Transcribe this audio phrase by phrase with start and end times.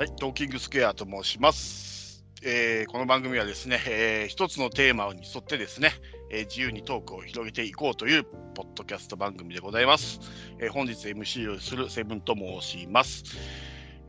[0.00, 2.24] はい、トーキングスクエアと申します。
[2.42, 5.92] えーこの番組はですね、えー一つのテーマに沿ってですね、
[6.30, 10.20] えー自由にトークを広げていこうというポッドキャスト番組でございます。
[10.58, 13.24] えー本日 MC をするセブンと申します。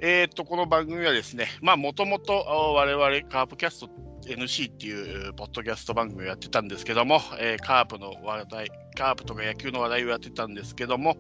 [0.04, 3.90] えー、とこの番組はですね、まあもともと我々カープキャスト
[4.26, 11.18] NC っていうポッドキャスト番組をやってたんですけども、えーカープの話題、カープとか野球の話題をやってたんですけども、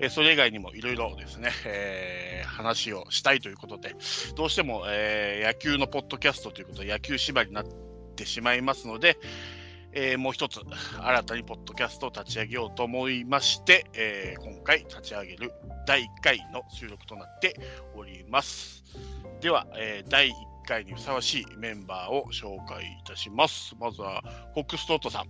[0.00, 3.94] えーそれ以外にもいろいろですね、えー話をしたいということで、
[4.34, 7.66] どうしても、えー野球のポッドキャストということで野球縛りになっ
[8.16, 9.16] てしまいますので、
[9.94, 10.60] えーもう一つ
[11.00, 15.52] 新たにポッドキャストを立ち上げようと思いまして、えー今回立ち上げる
[15.86, 17.56] 第1回の収録となって
[17.96, 18.82] おります。
[19.40, 20.32] では、えー第1
[20.66, 23.76] 回にふさわしいメンバーを紹介いたします。
[23.78, 24.22] まずは、
[24.54, 25.24] フォックストロットさん。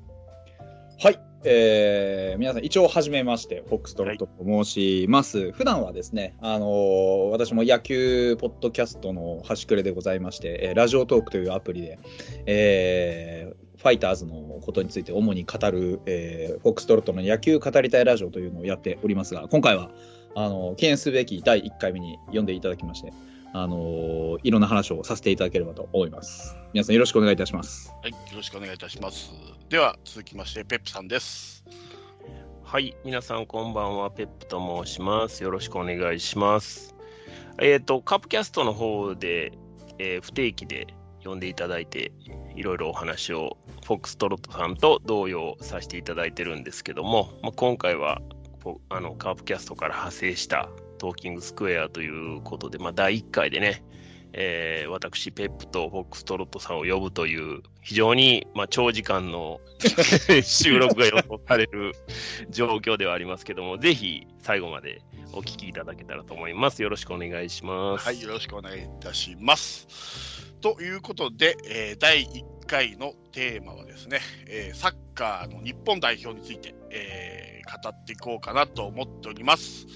[0.97, 11.99] はい、えー皆さん一応はじめましてフォックストロットと申します、普段はですね、あのー私も野球ポッドキャストの端くれでございまして、えーラジオトークというアプリで、
[12.47, 19.91] えーファイターズのことについて主に語る、えーフォックストロットの野球語りたいラジオというのをやっておりますが今回は
[20.35, 23.13] あのー記念すべき第1回目に読んでいただきまして、
[23.53, 29.33] あのーいろんな話をさせていただければと思います皆さんよろしくお願いいたしますはい、よろしくお願いいたします。
[29.71, 31.65] では、続きまして、ペップさんです。
[32.63, 35.43] はい、皆さんこんばんは、ペップと申します。
[35.43, 36.95] よろしくお願いします。
[37.61, 39.53] えっ、と、カップキャストの方で、
[39.99, 40.89] えー不定期で
[41.25, 42.13] 読んでいただいて、
[42.55, 48.23] いろいろお話を、フォックストロットさんと同様させていただいてるんですけども、まあ、今回は
[48.89, 53.85] あのカープキャストから派生したトーキングスクエアということで、まあ、第1回でね、
[54.33, 59.61] えー私、ペップとフォックストロットさんを呼ぶという、非常に、まあ、長時間の
[60.43, 61.93] 収録が予想される
[62.51, 66.83] 状況ではありますけども、ぜひ最後までお聞きいただけたらと思います。
[66.83, 68.05] よろしくお願いします。
[68.05, 70.34] はい、よろしくお願いいたします。
[70.65, 79.87] ということで、えー第1回のテーマはですね、えーサッカーの日本代表について、えー語っていこうかなと思っております。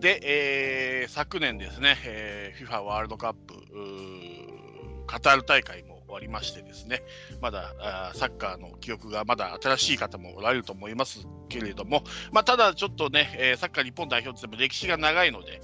[0.00, 3.54] で、え昨年ですね、えー FIFA ワールドカップ
[5.06, 7.02] カタール大会も終わりましてですね、
[7.40, 15.62] まだサッカーの記憶がまだ新しい方もおられると思いますけれども、まあ、ただちょっとね、えサッカー日本代表ってっても歴史が長いので、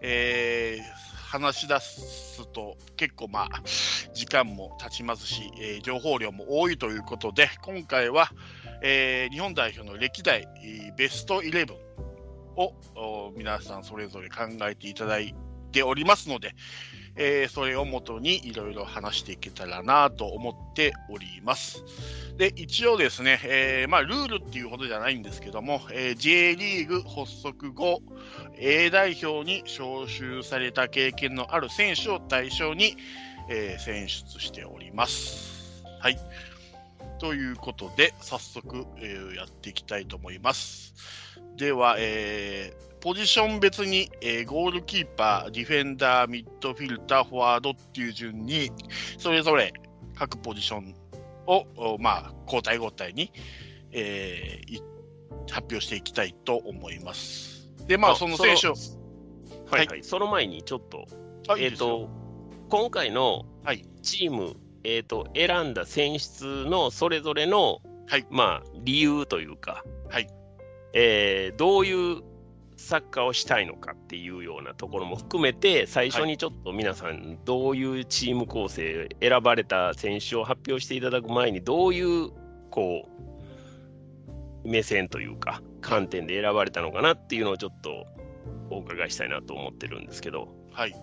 [0.00, 3.62] えー話し出すと結構まあ
[4.14, 8.30] 時間も経ちますし、えー情報量も多いということで今回は、
[8.82, 10.46] えー日本代表の歴代
[10.96, 11.76] ベストイレブン
[12.56, 15.34] を皆さんそれぞれ考えていただい
[15.72, 16.54] ておりますので、
[17.16, 21.82] えーそれをもとにいろいろ話していけたらなと思っております。
[22.36, 28.02] で一応ですね、えーまあ、ルールっていうほどじゃないんですけども、えー J リーグ発足後
[28.58, 32.96] A 代表に招集された経験のある選手を対象に、
[33.48, 35.82] えー選出しております。
[36.00, 36.18] はい。
[37.18, 40.94] ということで、早速、えーやっていきたいと思います。
[41.56, 48.72] では、えーポジション別に、えーゴールキーパー、ディフェンダー、ミッドフィルター、フォワードっていう順に、
[49.16, 49.72] それぞれ
[50.16, 50.92] 各ポジション
[51.46, 53.30] を、おまあ、交代交代に、
[53.92, 54.82] えーい
[55.48, 57.70] 発表していきたいと思います。
[57.86, 58.74] で、まあ、あその選手を、
[59.70, 61.06] はいはい、その前にちょっと、
[61.48, 61.88] えっ、あいいですよ。
[61.88, 62.08] と、
[62.70, 63.84] 今回のはい。
[64.02, 68.26] チーム、えっ、と、選んだ選出のそれぞれの、はい。
[68.30, 70.26] まあ、理由というか、はい。
[70.92, 72.35] えーどういう
[72.86, 82.30] サッカーをしたいのかっていうようなところも含めて、最初にちょっと皆さん、どういうチーム構成、選ばれた選手を発表していただく前に、どういう、
[82.70, 83.08] こ
[84.64, 88.06] う、目線というか、観点で選ばれたのかなっていうのをちょっと
[88.70, 90.94] お伺いしたいなと思ってるんですけど、はい。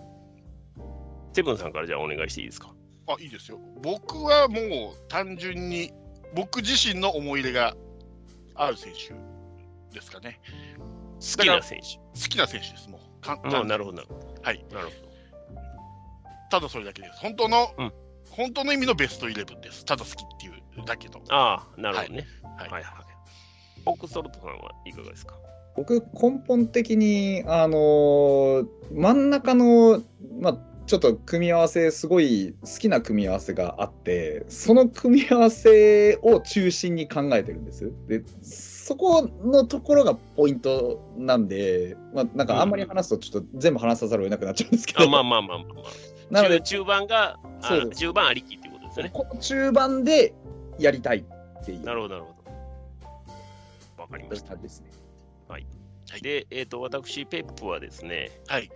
[1.34, 2.74] セブンさんからじゃあお願いしていいですか？
[3.08, 3.60] あ、いいですよ。
[3.82, 4.62] 僕はもう
[5.08, 5.92] 単純に、
[6.34, 7.76] 僕自身の思い入れが
[8.54, 9.14] ある選手
[9.94, 10.40] ですかね。
[11.36, 11.96] 好きな選手。
[12.20, 13.20] 好きな選手です、もう。
[13.20, 14.42] かんまあ、なるほど、なるほど。
[14.42, 14.64] はい。
[14.72, 14.92] なるほ
[16.50, 17.18] ただそれだけです。
[17.20, 17.92] 本当の、うん
[18.30, 19.84] 本当の意味のベストイレブンです。
[19.84, 21.20] ただ好きっていうだけど。
[21.20, 21.24] ど。
[21.32, 22.26] ああ、なるほどね。
[22.58, 22.92] はいはいはい。
[23.86, 25.34] オックストロットさんはいかがですか？
[25.76, 30.02] 僕根本的にあのー真ん中の
[30.40, 37.92] まあちょっと組み合わせすごい好きな組み合わせがあってその組み合わせを中心に考えてるんです。
[38.08, 38.22] で
[38.84, 45.84] そこのところがポイントなんで、まあ、なんかあんまり話すとちょっと全部話さざるを得なくなっちゃうんですけど、あまあまあまあまあまあ。
[46.30, 49.10] なので中中盤が、あそうです中盤ありきっていうことですよね。
[49.14, 50.34] この中盤で
[50.78, 51.24] やりたい
[51.60, 52.34] っていうなるほど、なるほ
[53.96, 54.02] ど。
[54.02, 54.54] わかりました。
[54.54, 54.90] ですね。
[55.48, 55.66] はい
[56.20, 58.70] で、えっ、と、私、ペップはですね、はい。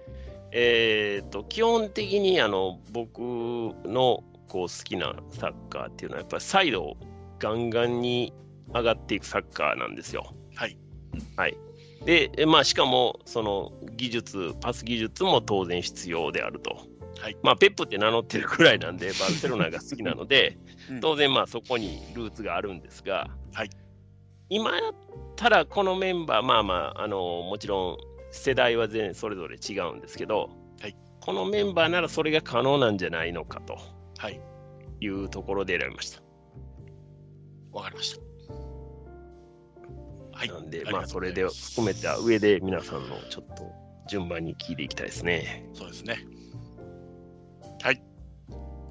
[0.53, 6.97] えー、と基本的にあの僕のこう好きなサッカーっていうのはやっぱりサイドを
[7.39, 8.33] ガンガンに
[8.75, 10.35] 上がっていくサッカーなんですよ。
[10.55, 10.79] はい。
[11.37, 11.57] はい、
[12.05, 16.77] で、まあ、しかもその技術、パス技術も当然必要であると。
[17.19, 20.57] はいまあ、ペップって名乗ってるくらいなんで、 バルセロナが好きなので、
[20.91, 23.71] うん当然まあそこにルーツがあるんですが、はい
[24.49, 24.95] 今やっ
[25.37, 27.97] たらこのメンバー、まあまあ、あのもちろん
[28.31, 30.49] 世代は全それぞれ違うんですけど、
[30.81, 33.79] はいこのメンバーならそれが可能なんじゃないのかと
[34.19, 34.41] はい。
[35.01, 36.23] いうところで選びました。
[37.73, 38.28] わかりました。
[40.39, 40.49] はい。
[40.49, 43.73] なんで、りがとうございまあ、それで含めた上で皆さんのちょっと
[44.09, 45.69] 順番に聞いていきたいですね。
[45.75, 46.25] そうですね。
[47.83, 48.01] はい。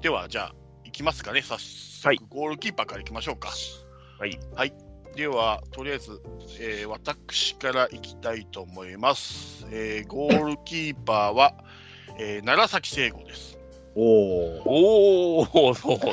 [0.02, 0.54] では、じゃあ、
[0.84, 1.40] いきますかね。
[1.40, 3.48] 早速、はいゴールキーパーからいきましょうか。
[4.18, 4.38] はい。
[5.16, 6.20] では、とりあえず、
[6.60, 9.66] えー私からいきたいと思います。
[9.72, 11.54] えーゴールキーパーは、
[12.18, 13.58] えー楢崎聖吾です。
[13.96, 14.62] おお。
[14.66, 16.12] おお、 そうなるほ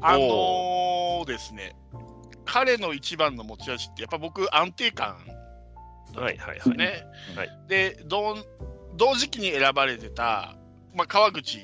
[0.06, 1.74] あのーですね、
[2.44, 5.16] 彼の一番の持ち味って、やっぱ僕、安定感
[6.14, 6.56] はいはいはい。
[6.56, 7.04] ですね。
[7.36, 8.36] はいで同、
[8.96, 10.56] 同時期に選ばれてた、
[10.94, 11.58] まあ、川口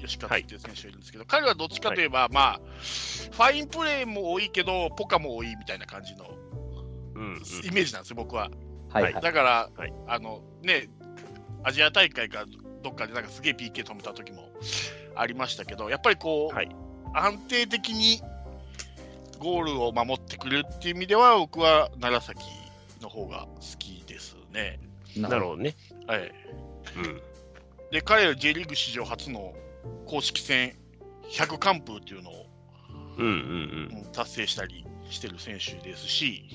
[0.00, 6.26] 義勝っていう選手がいるんですけど、彼はどっちかといえば、まあ、ファインプレーも多いけど、ポカも多いみたいな感じの
[7.14, 8.50] うんうんイメージなんですよ、僕は。
[8.90, 9.14] はいはい。
[9.14, 10.88] だから、はいあのね、
[11.62, 12.44] アジア大会か
[12.82, 14.50] どっかでなんかすげえ PK 止めた時も
[15.16, 16.68] ありましたけど、やっぱりこう、はい
[17.16, 18.20] 安定的に
[19.44, 22.40] ゴールを守ってくれるっていう意味では、僕は楢崎
[23.02, 24.80] の方が好きですね。
[25.16, 25.76] なるほどね。
[26.06, 26.32] はい、
[26.96, 27.20] うん。
[27.92, 29.52] で、彼は J リーグ史上初の
[30.06, 30.74] 公式戦
[31.30, 32.46] 100完封っていうのを
[33.18, 36.48] うんうんうん達成したりしてる選手ですし、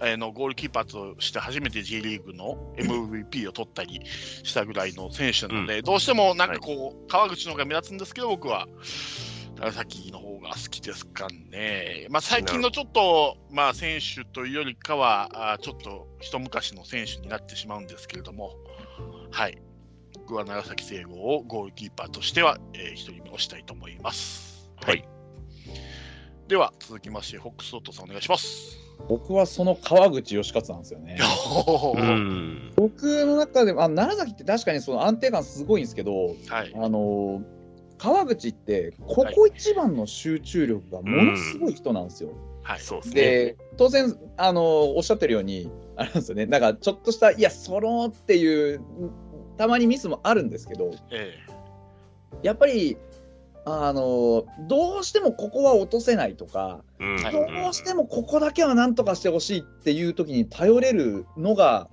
[0.00, 8.66] あのゴールキーパーとして初めて J リーグの MVP を取ったりしたぐらいの選手なので、どうしてもなんかこう、川口の方が目立つんですけど、僕は
[9.60, 12.06] 楢崎の方が好きですかね。
[12.08, 18.54] まあ、最近のちょっと、まあ、選手というよりかは、あちょっと一昔の選手になってしまうんですけれども、
[19.30, 19.58] はい。
[20.14, 24.70] 僕は楢崎聖吾をゴールキーパーとしては、えー、一人目をしたいと思います。
[24.82, 25.06] はい。
[26.48, 28.78] では、続きまして、フォックストットさんお願いします。
[29.08, 31.18] 僕はその川口義勝なんですよね。
[32.76, 36.72] 僕の中でも、あ楢崎って確かにその安定感すごいんですけど、はい。
[36.74, 37.42] あの
[38.00, 42.30] 川口って、ここ一番の集中力がものすごい人なんですよ。
[42.62, 42.80] はい。
[42.80, 43.20] そうですね。
[43.20, 48.80] で、当然、あのおっしゃってるように、あれなんですよね、なんかちょっとした、いや、そのっていう、
[49.58, 51.34] たまにミスもあるんですけど、え
[52.42, 52.96] やっぱり、
[53.66, 61.90] あのどうしてもここは落とせないとか、うんはいどうしてもここだけはなんとかしてほしいっていう時に頼れるのが、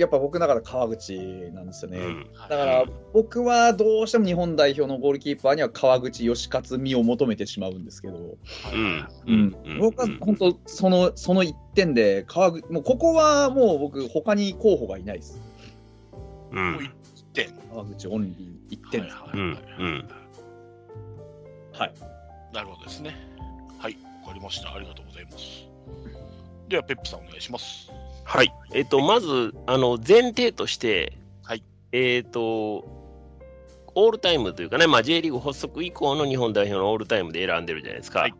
[0.00, 1.18] やっぱ僕の中で川口
[1.52, 1.98] なんですよね。
[1.98, 15.40] うんえだから僕はどうしても日本代表のゴールキーパーには川口義勝美を求めてしまうんですけど、うんうん僕は本当そのその1点で川口もうここはもう僕他に候補がいないです
[16.52, 17.54] うんもう一点。
[17.72, 20.08] 川口オンリー1点です、はいうんはいはいうん
[21.72, 21.94] はい
[22.52, 23.16] なるほどですね。
[23.78, 23.96] はい。
[24.22, 24.74] わかりました。
[24.74, 25.68] ありがとうございます。
[26.68, 27.90] では、ペップさんお願いします。
[28.24, 28.52] はい。
[28.72, 31.64] えっと、まず、あの、前提として、はい。
[31.92, 32.84] えっと、
[33.94, 38.20] オールタイムというかね、まあ、J リーグ発足以降の日本代表のオールタイムで選んでるじゃないですか。
[38.20, 38.34] はい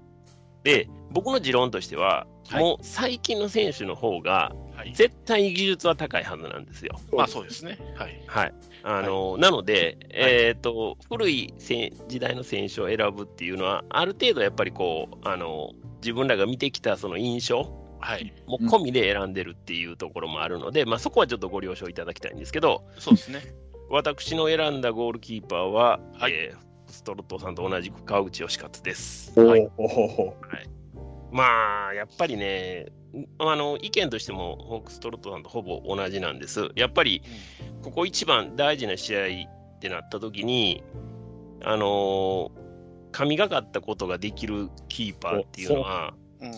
[0.63, 4.93] で、僕の持論としては、はいもう最近の選手の方が、はい。
[4.93, 6.99] 絶対に技術は高いはずなんですよ。
[7.13, 7.79] まあ、そうですね。
[7.95, 8.21] はい。
[8.27, 8.55] はい。
[8.83, 18.33] あの、なので、えっ、と、古いせ時代の選手を選ぶっていうのは、ある程度やっぱりこう、あの、自分らが見てきたその印象はい。
[18.47, 23.41] も込みで選んでるっていうところもあるので、まあそこはちょっとご了承いただきたいんですけど、そうですね。
[23.91, 29.33] 私の選んだゴールキーパーは、はいえーストロットさんと同じく川口義勝です。
[29.37, 29.71] おはい、
[31.31, 32.87] まあ、やっぱりね、
[33.39, 36.71] あの意見としても、ホークストロットさんとほぼ同じなんです。
[36.75, 37.23] やっぱり、
[37.83, 39.27] ここ一番大事な試合
[39.77, 40.83] ってなった時に、
[41.63, 42.61] あのー
[43.13, 46.51] 神がかったことができるキーパーっていうのは、うん。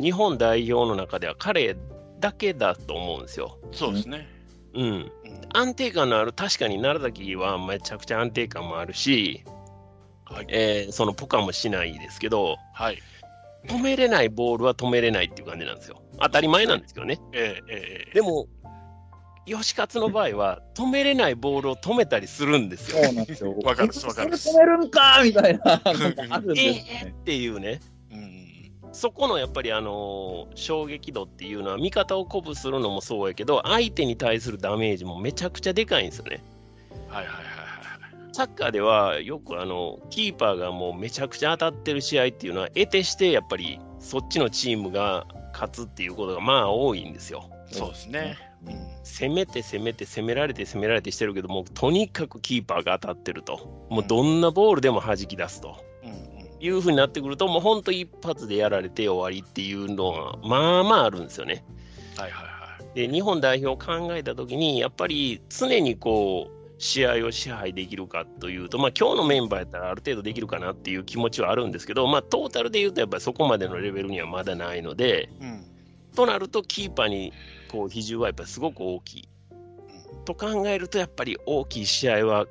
[0.00, 1.76] 日本代表の中では彼
[2.20, 3.58] だけだと思うんですよ。
[3.72, 4.28] そうですね。
[4.74, 4.84] うん。
[4.84, 5.12] うん。
[5.52, 9.44] 安定感のある、確かに楢崎はめちゃくちゃ安定感もあるし、
[10.24, 10.46] はい。
[10.48, 12.98] えーそのポカもしないですけど、はい。
[13.66, 16.00] 止めれないボールは止めれないっていう感じなんですよ。
[16.20, 17.18] 当たり前なんですけどね。
[17.32, 18.46] ええええでも、
[19.46, 23.02] 吉勝の場合は、止めれないボールを止めたりするんですよ。
[23.04, 27.80] そうなんですよ わかるわかる止めるんかみたいなあるんですえねーっていうね。
[28.90, 28.94] うん。
[28.94, 36.42] そこのやっぱりあの衝撃度っていうのは味方を鼓舞するのもそうやけど相手に対するダメージもめちゃくちゃでかいんですよね。
[37.08, 37.50] はいはいはいはい。
[38.32, 47.50] サッカーではよくあのキーパーがもうめちゃくちゃ当たってる試合っていうのは得てしてやっぱりそっちのチームが勝つっていうことがまあ多いんですよ。
[47.70, 48.38] そうですね。
[48.66, 48.90] うん。
[49.04, 55.82] 攻めて攻めて攻められて攻められてしてるけどもうとにかくキーパーが当たってるともうどんなボールでも弾き出すと
[56.60, 56.74] うんうん。
[56.74, 61.64] いう風になってくるともうほんと一発でやられて終わりっていうのがまあまああるんですよね。
[62.16, 62.50] はいはいは
[62.92, 62.94] い。
[62.94, 75.64] で日本代表を考えた時にやっぱり常にこう試合を支配できるかというと、まあ今日のメンバーやったらある程度できるかなっていう気持ちはあるんですけど、まあ、トータルで言うとやっぱりそこまでのレベルにはまだないのでうん。
[76.16, 77.32] となるとキーパーに
[77.70, 79.28] こう比重はやっぱりすごく大きい。
[80.24, 82.46] と考えるとやっぱり大きい試合は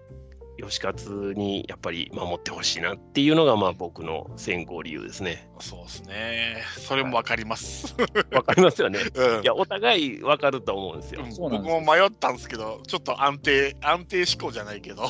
[0.62, 5.50] 吉勝にやっぱり守ってほしいなっていうのがまあ僕の選考理由ですね。
[5.60, 6.64] そうですね。
[6.78, 7.96] それもわかります。
[8.32, 9.00] わかりますよね。
[9.16, 15.04] うんいやお互いわかると思うんですよ僕も迷ったんですけど、ちょっと安定、安定志向じゃないけど、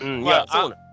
[0.00, 0.88] うん、 いまあやそうなん、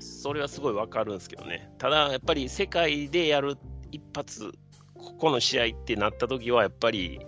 [0.00, 1.70] それはすごいわかるんですけどね。
[1.78, 3.56] ただ、やっぱり世界でやる
[3.92, 4.52] 一発、
[4.94, 7.20] ここの試合ってなった時は、やっぱり、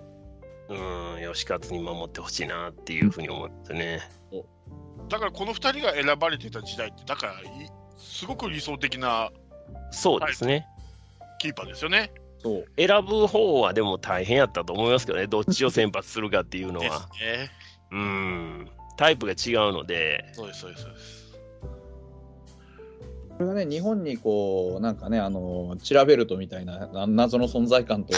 [0.71, 4.01] うーん、吉勝に守ってほしいなっていうふうに思ってね。
[5.09, 9.31] だからこの2人が選ばれてた時代って、だからいすごく理想的な
[9.91, 10.67] そうですね。
[11.41, 12.13] キーパーですよね。
[12.39, 12.67] そう。
[12.77, 17.01] 選ぶ方はでも大変やったと思いますけどね、どっちを先発するかっていうのですは。
[17.21, 17.51] ね。
[17.91, 21.20] うーん、タイプが違うので、そうです、そうです、そうです。
[23.41, 28.13] これがね、日本にこう、なんかね、あの、チラベルトみたいなな謎の存在感と、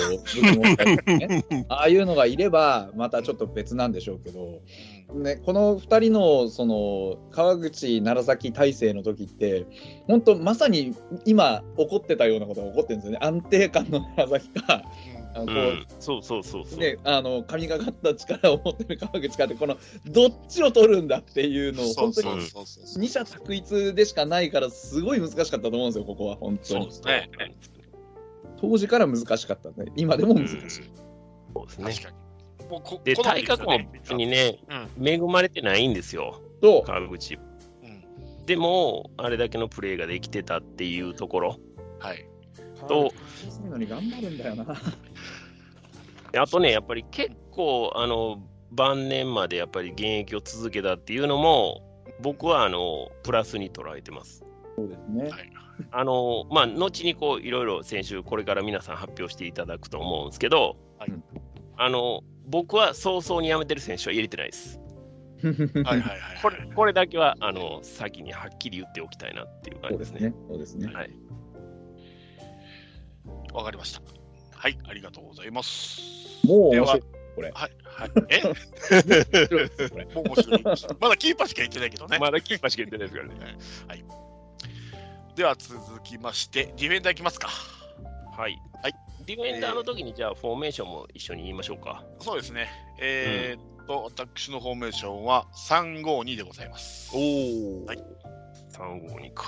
[1.07, 4.62] ね、 ああいうのがいれば、またちょっと別なんでしょうけど、
[5.14, 9.64] ね、この2人の、その、川口、楢崎体制の時って、
[10.09, 10.93] 本当まさに
[11.25, 13.19] 今起こってたようなことが起こってるんですよね。
[13.23, 14.83] 安定感の楢崎か、
[15.35, 16.79] あのう、こうんそうそうそうそう。
[16.79, 22.47] ね、あの神がかった力を持ってる川口かってこのどっちを取るんだっていうのを本当に
[22.97, 27.31] 二者択一でしかないからすごい難しかったと思うんですよここは本当にそうですね。
[28.61, 30.57] 当時から難しかったね今でも難しい、
[31.55, 32.03] そうですね確。
[32.03, 32.23] かに。
[32.71, 34.59] もうこで、体格も別にね、
[34.99, 37.35] うん恵まれてないんですよ、と川口。
[37.35, 37.39] う
[37.87, 38.47] ん。
[38.47, 41.57] でも、あれだけのプレーができてたっていうところ。
[41.99, 42.27] はい。
[42.83, 43.12] と
[43.79, 44.65] に頑張るんだよな
[46.33, 51.83] であとね、やっぱり結構、あの、晩年までやっぱり現役を続けたっていうのも、
[52.21, 54.45] 僕は、あの、プラスに捉えてます。
[54.77, 55.53] そうですねはい。
[55.91, 61.12] あの、まあ、後にこう、いろいろ先週、これから皆さん発表していただくと思うんですけど、はい
[61.77, 64.81] あの、僕は早々に辞めてる選手は入れてないです。
[65.43, 66.21] はいはいはい。
[66.41, 70.21] これこれだけは、あの、先にはっきり言っておきたいなっていう感じですすね。
[70.21, 71.11] そうでねそうですねはい。
[73.52, 74.02] わかりました。
[74.54, 76.00] はい、ありがとうございます。
[76.44, 77.02] もう面白い、
[77.37, 78.11] はい、はい。
[78.28, 78.42] え？
[78.42, 78.54] 面
[79.47, 80.62] 白いですこれもう面白い。
[81.00, 82.18] まだキーパーしか言ってないけどね。
[82.21, 83.59] まだキーパーしか言ってないですからね。
[85.37, 87.49] では続きまして、ディフェンダーいきますか。
[87.49, 88.59] はい。
[88.82, 88.94] はい
[89.25, 92.04] ディフェンダーの時に、じゃあ、フォーメーションも一緒に言いましょうか。
[92.18, 92.68] そうですね。
[92.99, 97.11] えーっと、私のフォーメーションは352でございます。
[97.14, 97.87] おお。
[97.87, 98.04] はい。
[98.73, 99.44] 352か。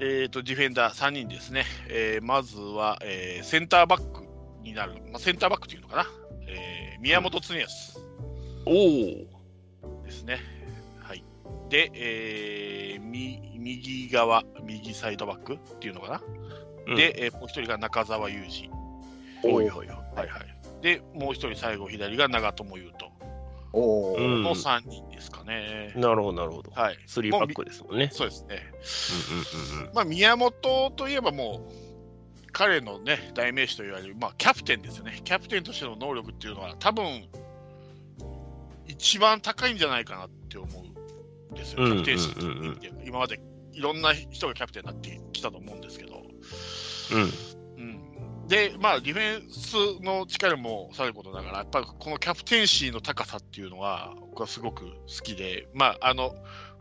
[0.00, 1.64] えーっと、ディフェンダー3人ですね。
[1.88, 4.24] えーまずは、えーセンターバック
[4.62, 6.06] になる、まあ、センターバックというのかな。
[6.46, 7.98] えー宮本恒康
[8.66, 10.04] おお。
[10.04, 10.38] ですね。
[11.00, 11.24] はい。
[11.68, 16.22] で、えーみ右側、右サイドバックっていうのかな。
[16.86, 18.70] うん、で、えーもう一人が中澤裕二。
[19.42, 19.88] おいおいおい。
[19.88, 20.30] はいはい。
[20.82, 23.10] で、もう一人最後、左が長友佑都
[23.72, 25.92] おの3人ですかね。
[25.94, 26.70] なるほど、なるほど。
[26.70, 26.98] はい。
[27.06, 28.08] 3パックですもんね。
[28.12, 28.62] そうですね。
[29.30, 29.94] うんうんうんうん。
[29.94, 35.20] まあ、宮本といえばもう、彼のね、代名詞と言われる、まあ、キャプテンですよね。
[35.22, 37.28] キャプテンとしての能力っていうのは、多分
[38.86, 43.40] 一番高いんじゃないかなって思うんですよ、キャプテンシーうんうんうんうんって今まで
[43.72, 47.30] いろんな人がキャプテンになってきたと思うんですけど、うん。
[48.48, 56.34] うん、で、まあ、ディフェンスの力もさることながら、やっぱりこのキャプテンシーの高さっていうのは、僕はすごく好きで、まあ、あの、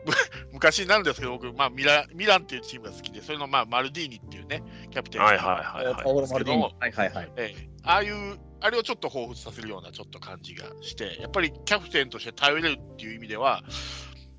[0.05, 0.13] む
[0.53, 6.63] 昔なんですけど、僕、まあミラ、ミランっていうチームが好きで、それの、まあ、マルディーニっていうね、キャプテンはいはいはいパオロ・マルディーニ。
[6.63, 7.31] ですはいはいはい。
[7.38, 13.63] ええああいう、あれをちょっと彷彿させるようなちょっと感じがして、やっぱりキャプテンとして頼れるっていう意味では、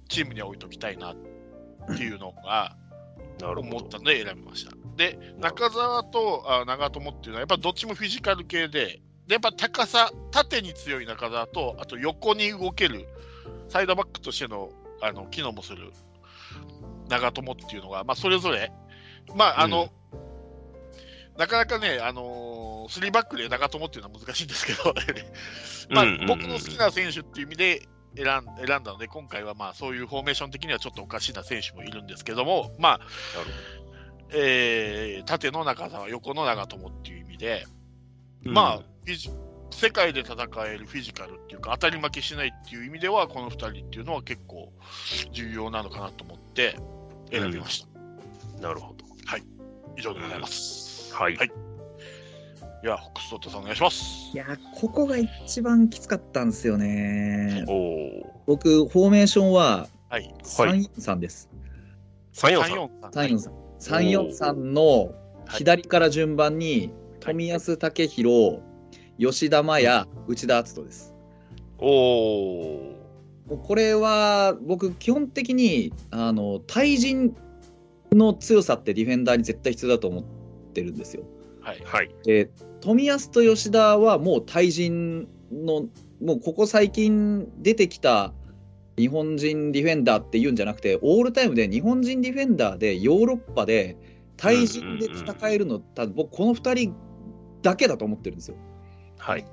[0.09, 1.17] チームには置いときたいなっ
[1.97, 2.77] ていうのが
[3.47, 3.99] 思った。
[3.99, 4.73] ので選びました。
[4.97, 13.07] で、中澤とあ長友っていうのは、やっぱどっちもフィジカル系で、でやっぱ高さ、縦に強い中澤と、あと横に動ける、
[13.69, 15.93] サイドバックとしてのあの機能もする
[17.09, 18.73] 長友っていうのが、まあ、それぞれ
[19.35, 19.91] まあ、あの、
[21.37, 24.95] なかなかね、あのー、3バックで長友っていうのは難しいんですけど、
[25.91, 33.01] まあ、僕の好きな選手っていう意味で選ん選んだので、今回はまあそういうフォーメーション的にはちょっとおかしいな選手もいるんですけども、まあ、
[34.31, 37.67] えー、縦の中澤、横の長友っていう意味で、
[38.45, 38.83] うん、まあ、
[39.71, 44.73] 世界で戦えるフィジカルっていうか、当たり負けしないっていう意味では、この2人っていうのは結構
[45.33, 46.77] 重要なのかなと思って
[47.31, 47.89] 選びました。
[48.57, 49.05] うん、なるほど。
[49.27, 49.43] はい。
[49.97, 51.13] 以上でございます。
[51.13, 51.37] うん、はい。
[51.37, 51.68] はい。
[52.83, 54.31] いや、ホックストットさんお願いします。
[54.33, 54.47] いや、
[54.81, 57.65] ここが一番きつかったんですよね。
[57.67, 60.33] お僕、フォーメーションは、はい。
[60.45, 61.51] 343です。
[62.35, 62.89] 343。
[63.11, 63.51] 343。
[63.81, 65.13] 343の
[65.49, 68.61] 左から順番に、富安武宏、
[69.19, 71.15] 吉田麻也、内田篤人です。
[71.79, 72.99] おお。
[73.57, 77.35] これは僕基本的にあの対人
[78.13, 80.25] の強さってディフェンダーに絶対必要だと思っ
[80.75, 81.25] てるんですよ。
[81.61, 85.89] はい、はい、で富安と吉田はもう対人の
[86.21, 88.33] もうここ最近出てきた
[88.97, 93.97] 日本人ディフェンダーっていうんじゃなくてオールタイムで日本人ディフェンダーでヨーロッパで
[94.37, 96.95] 対人で戦えるの、多分僕この2人
[97.63, 98.57] だけだと思ってるんですよ。
[99.19, 99.45] はい。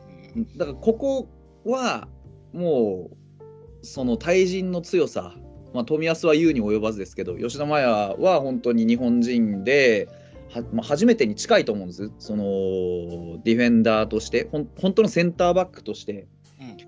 [0.56, 1.28] だからここ
[1.66, 2.08] は
[2.54, 5.34] もうその対人の強さ、
[5.74, 7.86] まあ、富安は言うに及ばずですけど吉田麻也
[8.22, 10.25] は本当に日本人では、
[10.72, 12.44] まあ、初めてに近いと思うんですその
[13.44, 16.28] ディフェンダーとしてほん本当のセンターバックとして、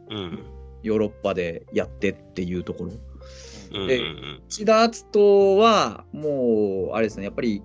[0.10, 0.46] うん、
[0.84, 2.92] ヨーロッパでやってっていうところ。
[3.88, 4.02] で
[4.48, 7.62] 内田篤人はもうあれですねやっぱり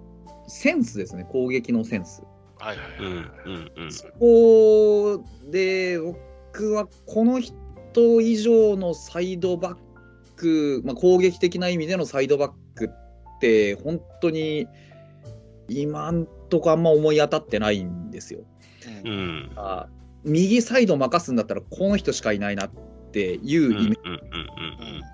[0.48, 2.22] センスですね攻撃のセンス。
[2.62, 3.92] はいはいはい。
[3.92, 9.76] そこで、僕はこの人以上のサイドバッ
[10.36, 14.68] ク、まあ、攻撃的な意味でのサイドバックって、本当に
[15.80, 18.40] 今んとこあんま思い当たってないんですよ。
[19.04, 19.88] うん、あ
[20.24, 22.70] 右サイド任すんだったらこの人しかいないなっ
[23.12, 23.98] ていうイメージ。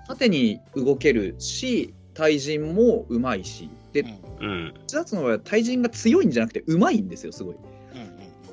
[0.07, 4.05] 縦に動けるし、対人もうまいし、で、
[4.39, 7.55] うん、つの場合は対人が強いんじゃなくてうまいんですよすごい、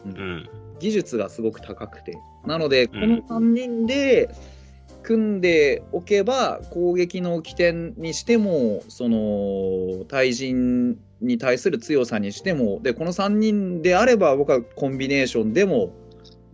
[0.04, 2.16] うんうん、技術がすごく高くて。
[2.46, 4.30] なのでこの3人で
[5.06, 15.94] 組んでおけば攻撃の起点にしてもその対人に対する強さにしてもでこの3人であれば僕はコンビネーションでも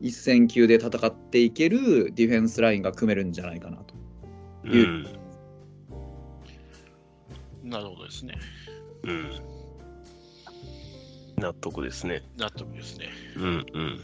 [0.02, 5.06] 一戦級で戦っていけるディフェンスラインが組めるんじゃないかなという、
[7.62, 8.36] うん、なるほどですね。
[9.04, 9.30] うん。
[11.38, 12.22] 納得ですね。
[12.36, 13.08] 納得ですね。
[13.36, 14.00] うんうん。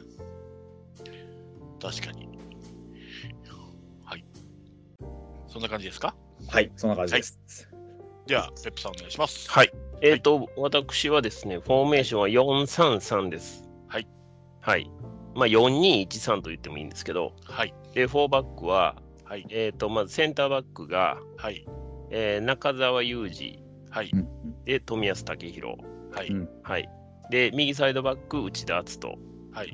[1.80, 2.27] 確かに。
[5.48, 6.14] そんな感じですか？
[6.48, 7.68] はい、そんな感じです。
[7.72, 7.78] は
[8.26, 9.50] い、では、ペップさんお願いします。
[9.50, 9.72] はい。
[10.00, 13.64] えっ、ー、と、はい、私はですね、フォーメーションは433です。
[13.88, 14.06] はい。
[14.60, 14.90] はい。
[15.34, 17.74] まあ、4213と言ってもいいんですけど、はい。
[17.94, 19.46] で、4バックは、はい。
[19.50, 21.66] えっ、ー、と、まずセンターバックが、はい。
[22.10, 24.10] えー、中澤裕二、はい。
[24.64, 25.76] で、富安武宏。
[26.12, 26.30] はい。
[26.62, 26.88] はい。
[27.30, 29.18] で、右サイドバック、内田篤人。
[29.52, 29.70] はい。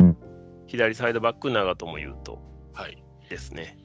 [0.66, 2.40] 左サイドバック、長友佑都。
[2.72, 3.02] はい。
[3.28, 3.78] ですね。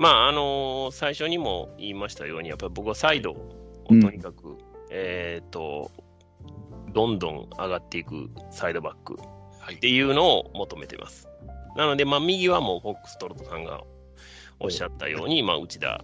[0.00, 3.36] まあ、あのー、最初にも言いましたように、やっぱり僕はサイドを
[3.86, 4.58] とにかく、うん、
[4.90, 5.90] えっ、ー、と、
[6.94, 9.18] どんどん上がっていくサイドバック
[9.70, 11.28] っていうのを求めてます。
[11.76, 13.82] なので、まあ、右はもうフォックストロットさんが
[14.58, 16.02] おっしゃったように、まあ、内田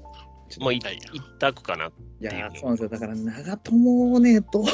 [0.61, 0.85] もう一
[1.39, 2.35] 択かなっていう。
[2.35, 2.89] いや、そうなんですよ。
[2.91, 4.67] だから、長友をね、どうい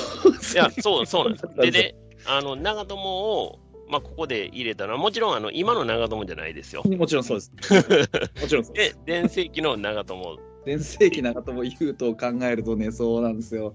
[0.56, 1.46] や、そう、そうなんです。
[1.56, 1.94] でね、
[2.26, 3.58] あの、長友を、
[3.92, 6.82] まあ、ここで入れたのは、もちろん、あの、今の長友じゃないですよ。
[6.82, 7.52] もちろんそうです。
[8.40, 8.94] もちろんそうです。
[8.94, 10.38] で、全盛期の長友。
[10.64, 13.74] 全盛期長友言うと考えるとね、そうなんですよ。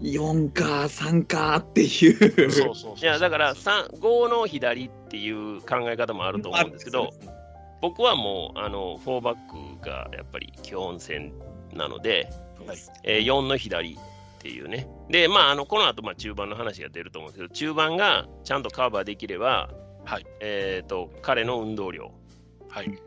[0.00, 2.50] 4か3かっていう。
[2.50, 7.12] そうそういやだから5の左っていう考え方もあると思うんですけど、
[7.80, 9.36] 僕はもうあの4バッ
[9.78, 11.32] クがやっぱり基本線
[11.72, 12.30] なので、
[12.66, 13.96] はいえー、4の左
[14.46, 14.88] っていうね。
[15.10, 19.70] で、まあ、あのこの後まあ中盤の話が出ると思うんですけど、中盤がちゃんとカバーできれば、
[20.04, 20.26] はい。
[20.40, 22.12] えーと、彼の運動量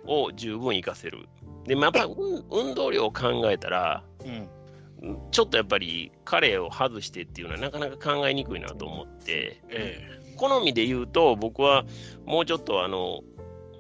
[0.06, 1.30] を十分活かせる。
[1.66, 2.14] でもやっぱり
[2.50, 11.86] 運動量を考えたら、うん、ちょっとやっぱり彼を外してっていうのはなかなか考えにくいなと思って、えー、好みで言うと僕は
[12.26, 13.22] もうちょっとあの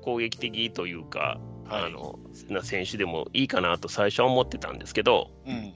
[0.01, 2.19] 攻撃的というか、はい、あの
[2.49, 5.73] な選手でもいいかなと最初は思ってたんですけど、うん、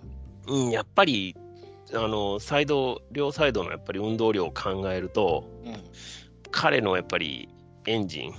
[0.47, 1.35] うん、やっぱり
[1.95, 5.75] あのサイド両サイドのやっぱり運動量を考えると、うん、
[6.51, 7.49] 彼のやっぱり
[7.85, 8.33] エンジン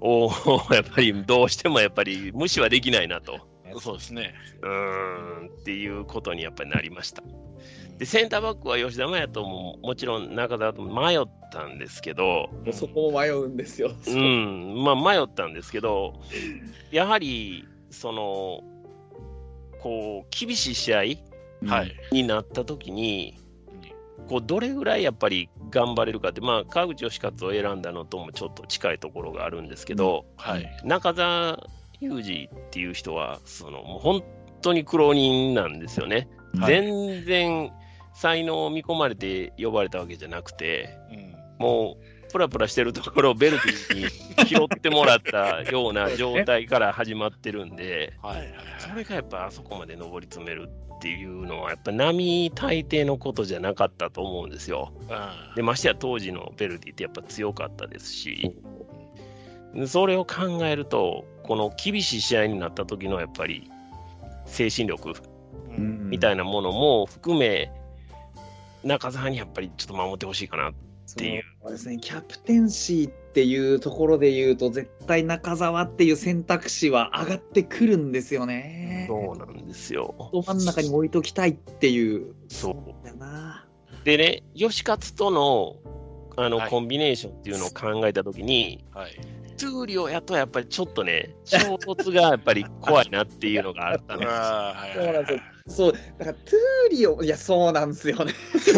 [0.00, 0.30] を、
[0.70, 3.40] やっぱりどうしてもやっぱり無視はできないなと。
[3.80, 4.34] そうですね。
[4.62, 7.22] うんっていうことにやっぱりなりました。
[7.98, 13.90] で、センターバックは吉田麻也とももちろん中澤とも迷ったんですけど、もうそこも迷うんですよ。
[14.06, 16.14] うん、まあ迷ったんですけど、
[16.90, 18.62] やはり、その、
[19.80, 21.02] こう、厳しい試合
[21.66, 21.96] はい。
[22.12, 23.38] になった時に、
[24.28, 30.80] こうどれぐらいやっぱり頑張れるかって、まあ、川口義勝を選んだのともちょっと近いところがあるんですけど、はい。
[30.84, 31.66] 中澤
[32.00, 34.22] 裕二っていう人は、そのもう本
[34.60, 36.28] 当に苦労人なんですよね。
[36.58, 37.72] はい全然
[38.14, 41.64] 才能を見込まれて呼ばれたわけじゃなくて、うん。
[41.64, 48.38] もう、プラプラしてるところをベルディに拾ってもらったような 状態から始まってるんで、はい。
[48.38, 48.54] はい。
[48.78, 54.92] それがやっぱあそこまで上り詰めるっていうのは、やっぱ並大抵のことじゃなかったと思うんですよ。
[55.02, 55.04] う
[55.52, 58.56] んで、ましてや当時のベルディってやっぱ強かったですし、
[59.86, 63.70] それを考えると、この厳しい試合になった時のやっぱり
[64.46, 65.14] 精神力
[65.76, 66.10] うん。
[66.10, 67.70] みたいなものも含め、
[68.84, 70.70] 中澤にやっぱりちょっと守ってほしいかな。
[70.70, 70.72] っ
[71.16, 71.44] ていう。
[71.62, 79.04] そうですね、キャプテンシーっていうところで言うと、絶対中澤っていう選択肢は上がってくるんですよね。
[79.06, 80.30] そうなんですよ。
[80.32, 82.34] ど真ん中に置いときたいっていう。
[82.48, 83.06] そう。
[83.06, 83.64] だな。
[84.02, 85.76] でね、能活との
[86.36, 89.12] あの、はいコンビネーションっていうのを考えたときに、はい。
[89.58, 94.32] トゥーリオやとやっぱりちょっとね、衝突がやっぱり怖いなっていうのがあったんです
[94.94, 95.40] そうなんですよ。
[95.66, 98.32] そう、だからトゥーリオ、いや、そうなんですよね。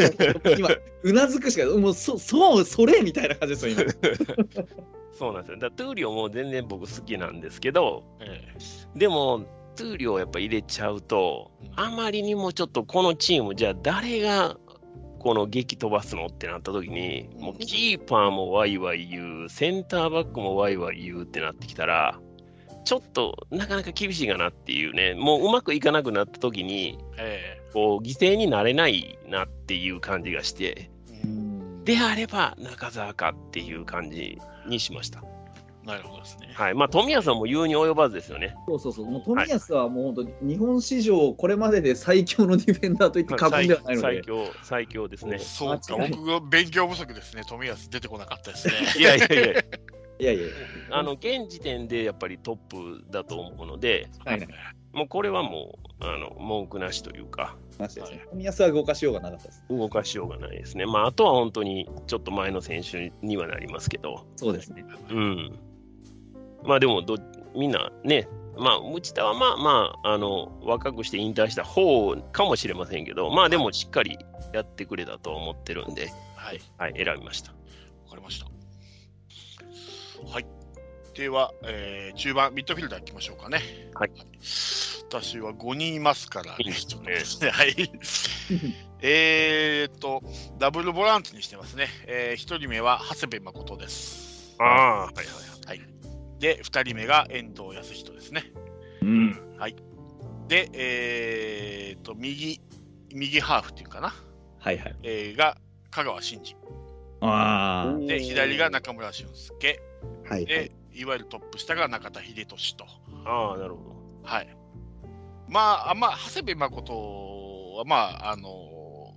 [0.59, 0.71] 今、
[1.03, 4.65] うなずくしか、もう、そ、そう、それみたいな感じですよ、今。
[5.13, 5.59] そうなんですよ。
[5.59, 8.41] だからトゥーリオも全然僕好きなんですけど、え
[8.97, 9.45] でも、
[9.77, 14.57] トゥーリオをやっぱ入れちゃうと、あまりにもちょっとこのチーム、じゃあ誰が
[15.21, 22.19] この激飛ばすのってなった時に、もうキーパーもワイワイ言う、センターバックもワイワイ言うってなってきたら、
[22.85, 27.61] ちょっとなかなか厳しいかなっていうね、もううまくいかなくなった時に、ええ。
[27.73, 30.91] こう犠牲になれないなっていう感じがして、
[31.85, 35.23] であれば中澤かっていう感じにしました。
[35.85, 36.51] なるほどですね。
[36.55, 36.75] はい。
[36.75, 38.55] まあ、富谷さんも言うに及ばずですよね。
[38.67, 45.39] そうそうそう、もう富安はもう本当、日本史上これまでで最強のディフェンダーと言って過言ではないので、最強、最強ですね。
[45.39, 47.43] そうか、僕が勉強不足ですね。
[47.49, 48.75] 富安出てこなかったですね。
[48.99, 49.37] いやいやいや、
[50.21, 50.49] いやいや
[50.91, 54.49] あの、現時点でやっぱりトップだと思うので、はいはい、
[54.93, 58.27] もうこれはもう、あの、文句なしというか、マジですね。
[58.31, 59.65] 富安は動かしようがなかったです。
[59.71, 60.85] 動かしようがないですね。
[60.85, 64.85] まあ、あとは本当にちょっと前の選手にはなりますけど、そうですね。
[65.11, 65.59] うん。
[66.65, 67.17] まあでもど、
[67.55, 74.19] みんなね、まあ、内田はまあまあ、あの、若くして引退した方かもしれませんけど、まあでもしっかり
[74.53, 77.53] やってくれたと思ってるんで、はい、はい、選びました。
[77.53, 77.57] わ
[78.11, 78.47] かりました。
[80.31, 80.47] はい。
[81.15, 83.61] では、えー中盤、ミッドフィルダーいきましょうかね。
[83.95, 84.11] はい。
[85.09, 86.73] 私は5人いますからね。
[86.73, 87.75] ちょっとですね はい。
[89.01, 90.23] えーっと、
[90.59, 91.89] ダブルボランチにしてますね。
[92.07, 94.55] えー、1人目は長谷部誠です。
[94.59, 95.50] ああ、はいはい
[96.41, 98.45] で、2人目が遠藤康人ですね。
[99.03, 99.39] うん。
[100.49, 102.61] で、えーっと、右、
[103.15, 104.13] 右ハーフっていうかな。
[104.59, 104.97] はいはい。
[105.05, 105.57] えーが
[105.91, 106.57] 香川真司。
[107.21, 109.81] あうんで、左が中村俊輔。
[110.29, 112.85] あ、はい、はでい。、いわゆるトップ下が中田英寿と。
[113.25, 113.97] ああ、なるほど。
[114.25, 114.57] はい。
[115.49, 119.15] まあ、あまあ、長谷部誠は、まあ、あの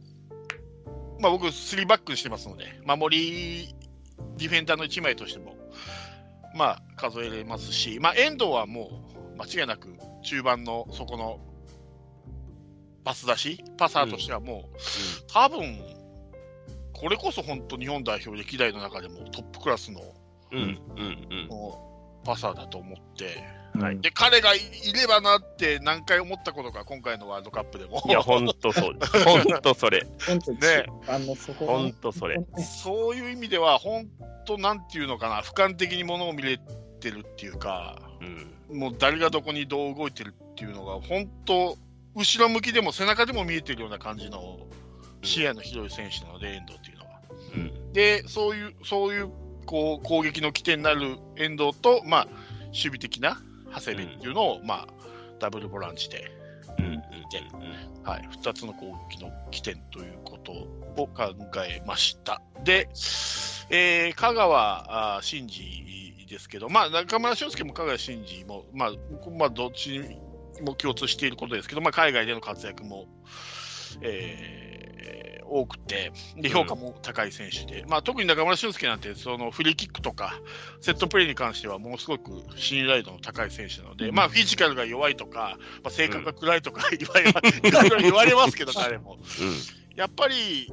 [1.19, 3.73] まあ、僕、3バックにしてますので、守り、
[4.37, 5.55] ディフェンダーの1枚としても、
[6.53, 8.89] まあ、数えれますし、まあ、遠藤はも
[9.35, 11.39] う、間違いなく、中盤のそこの、
[13.03, 14.77] パス出し、パサーとしてはもう、
[15.31, 15.79] 多分、
[16.93, 20.01] これこそ本当、日本代表歴代の中でもトップクラスの
[20.51, 21.47] うん、うん、うん。
[21.47, 23.43] もうパサーだと思って、
[23.79, 24.59] はいで、彼がい
[24.93, 28.03] ればなって何回思ったことか、今回のワールドカップでも。
[28.07, 29.17] いや、ほんとそうです。
[29.25, 30.05] ほんとそれ。
[30.27, 32.39] 本当ねあの、そこほんとそれ。
[32.57, 34.07] そういう意味では、本
[34.45, 36.59] 当、なんていうのかな、俯瞰的にものを見れ
[36.99, 37.97] てるっていうか、
[38.69, 38.77] うん。
[38.77, 41.77] もう誰がどこにどう動いてるっていうのが、本当、
[42.15, 44.67] 後ろ向きでも背中でも見えてるような感じの
[45.23, 47.21] 視野の広い選手なので、遠藤っていうのは。
[47.55, 47.93] うん。
[47.93, 49.29] で、そういう、そういう、
[49.65, 52.27] こう、攻撃の起点になる遠藤と、まあ、
[52.67, 53.41] 守備的な
[53.73, 54.87] 長谷部っていうのを、まあ、
[55.39, 56.31] ダブルボランチで、
[56.79, 56.85] うん。
[56.85, 58.03] うん。
[58.03, 61.33] はい、2つの攻撃の起点ということを考
[61.67, 62.41] えました。
[62.63, 62.89] で、
[63.69, 68.91] えー香川真司ですけど、まあ、中村俊輔も香川真司も、まあ、
[69.37, 70.19] まあ、どっちに
[70.61, 73.07] も共通していることですけど、まあ、海外での活躍も、
[74.01, 74.72] えー
[75.53, 80.39] 多くてで、評価も高い選手で、まあ、特に中村俊輔なんて、そのフリーキックとか、
[80.81, 89.19] セットプレーに関しては、ものすごく信頼度の高い選手なので、まあ、フィジカルが弱いとか、まあ、性格が暗いとか言われ、いろいろ言われますけど、 彼も。
[89.95, 90.71] やっぱり、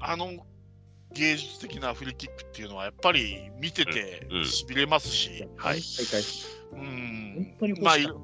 [0.00, 0.46] あの
[1.12, 4.36] 芸術的なフリーキックっていうのは、やっぱり見ててうん。
[4.38, 4.44] うん。
[4.44, 5.80] しびれますし、はい。
[6.72, 7.34] うん。
[7.36, 8.20] 本当に欲しまあいろ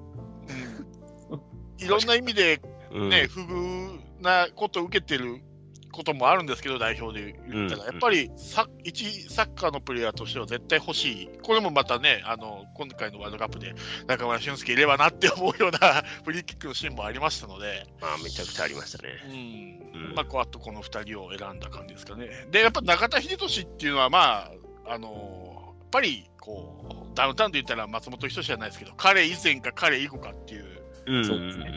[0.50, 1.40] うん。
[1.84, 2.60] いろんな意味で
[2.92, 3.08] うん。
[3.08, 5.42] ね、不遇なことを受けてる
[5.90, 13.74] こともあるんですけど、代表で言ったら、うんやっぱりサ一サッカーのプレイヤーとしては絶対欲しい、これもまたね、あの今回のワールドカップで
[14.06, 19.10] 中村俊輔いればなって思うような フリーキックのシーンもありましたので、まあ、めちゃくちゃありましたね。
[19.26, 22.28] うんうんまあ、こうあとこの2人を選んだ感じですかね。
[22.50, 24.50] で、やっぱ中田英寿っていうのは、ま
[24.86, 30.79] あ、あのやっぱりこうダウンタウンで言ったら松本人志じゃないですけど、彼以前か彼以後かっていう。
[31.06, 31.72] そうですね。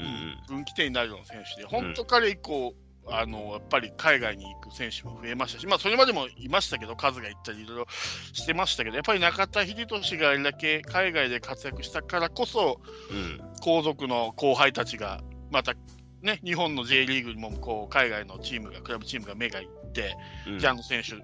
[0.48, 2.74] 分岐点になるような選手で、本当彼以降、
[3.08, 12.80] あのやっぱり海外に行く選手も増えましたし、まあ、それまでもいましたけど、数がいったりいろいろしてましたけど、やっぱり中田英寿があれだけ海外で活躍したからこそ、
[13.12, 15.74] うん後続の後輩たちが、また、
[16.22, 20.16] ね、日本の J リーグにもこう海外のチームが、クラブチームが目がいって、
[20.48, 21.16] うんじゃああの選手、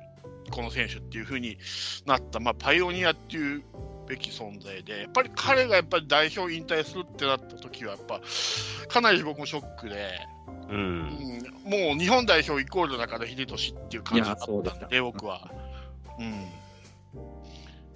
[0.51, 1.57] この選手っていう風に
[2.05, 3.63] なった、まあ、パイオニアっていう
[4.09, 8.19] べき存在で、やっぱり彼がやっぱり代表引退するってなった時は、やっぱ
[8.87, 10.09] かなり僕もショックで、
[10.67, 11.09] ううんん、
[11.63, 13.47] もう日本代表イコール中田英寿っ
[13.87, 15.49] ていう感じだったんで僕は。
[16.19, 16.47] うん、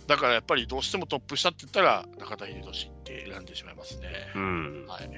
[0.07, 4.07] だからやっぱりどうしてもトップ下って言ったら中田英寿って選んでしまいますね。
[4.35, 5.09] うんはい。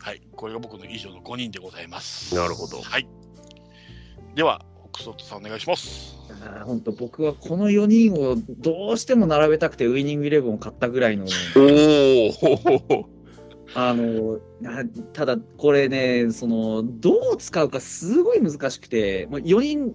[0.00, 2.34] はい、これが僕の以上の5人でございます。
[2.34, 3.08] なるほどはい。
[4.34, 4.64] では、
[4.96, 6.16] クスフォットさんお願いします。
[6.64, 11.60] 本当僕はこの4人をどうしても並べたくてウイニングイレブンを買ったぐらいのお
[12.96, 13.08] お
[13.74, 19.94] あのあただこれねそのどう使うかすごい難しくてもう4人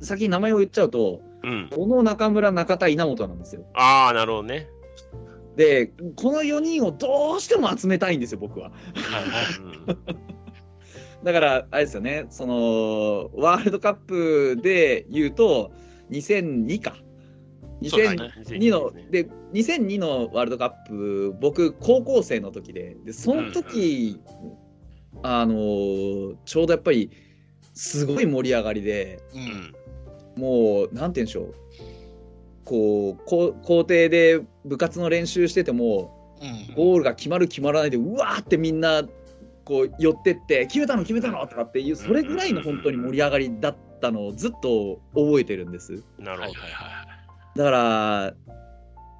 [0.00, 1.68] 先に名前を言っちゃうとうん。
[1.70, 4.68] 小野中村中田稲本なんですよああ、なるほどね。
[5.56, 8.72] でこの4人をどうしても集めたいんですよ僕は
[9.86, 10.33] うん
[11.24, 15.72] だからあれですよねそのワールドカップで言うと
[16.10, 16.96] 2002か
[17.88, 24.20] そうだね2002の、で、2002のワールドカップ、僕、高校生の時で、で、その時、
[25.22, 27.10] あのーちょうどやっぱり、
[27.74, 29.38] すごい盛り上がりで、う。
[29.38, 29.74] うんん。
[30.36, 31.54] もう、なんて言うんでしょう、
[32.64, 36.74] こう、こ校庭で部活の練習してても、うん。
[36.74, 39.02] ゴールが決まる決まらないで、うわーってみんな、
[39.64, 41.02] こう、寄ってって、決めたの？
[41.02, 41.46] 決めたの？
[41.46, 46.02] とかっていう、それぐらいの本当に盛り上がりだったのをずっと覚えてるんです。
[46.18, 46.60] なるほど。
[46.60, 47.02] はいはいは
[47.54, 47.58] い。
[47.58, 48.34] だから、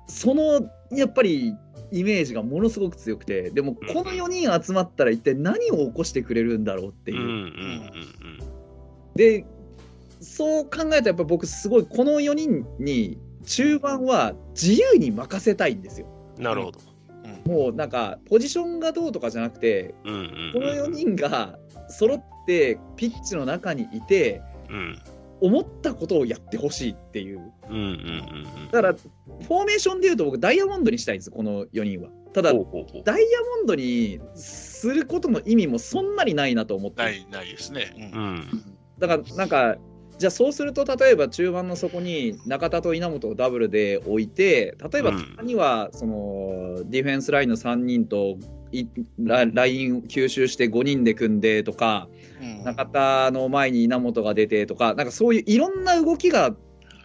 [0.07, 1.55] そのやっぱり
[1.91, 7.21] イメージがものすごく強くて、でもこの4人集まったら一体何を起こしてくれるんだろうっていう。
[7.21, 8.55] うんうんうん
[9.17, 9.47] で、
[10.21, 16.09] そう考えたらやっぱ僕すごいこの4人に中盤は自由に任せたいんですよ。
[16.37, 16.43] うん。
[16.43, 16.81] なるほど。
[17.47, 20.53] もうなんかポジションがどうとかじゃなくて、うんうん。
[20.55, 25.03] この4人が揃ってピッチの中にいて、うん。
[25.41, 27.53] 思ったことをやってほしいっていう。
[27.69, 32.09] うんうんうんだから、フォーメーションでいうと僕ダイヤモンドにしたいんです、この4人は。
[32.33, 32.63] ただダイ
[33.31, 38.11] ヤモンドにすることの意味もそんなにないなと思ってるない、ないですね。
[38.15, 38.17] う。
[38.17, 38.49] うんん。
[38.99, 39.77] だからなんか
[40.19, 48.39] じゃあそうすると例えば中盤の底に中田と稲本をダブルで置いて例えばうん他にはそのディフェンスラインの3人と
[48.73, 48.87] い
[49.19, 52.09] ラライン吸収して5人で組んでとか
[52.41, 52.65] うん。
[52.65, 56.55] 中田の前に稲本が出てとかなんかそういういろんな動きが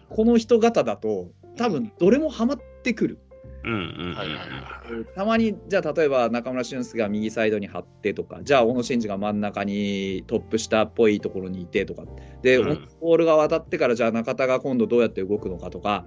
[0.08, 3.18] この人型だと多分どれもハマってくる。
[3.64, 3.76] うんう
[4.12, 4.14] ん。
[4.14, 5.14] はいはいはい。
[5.14, 12.04] たまにじゃあ例えば中村俊輔が右サイドに張ってとかじゃあ小野伸二が真ん中にトップ下っぽいところにいてとか
[12.42, 16.04] で、うんボールが渡ってからじゃあ中田が今度どうやって動くのかとか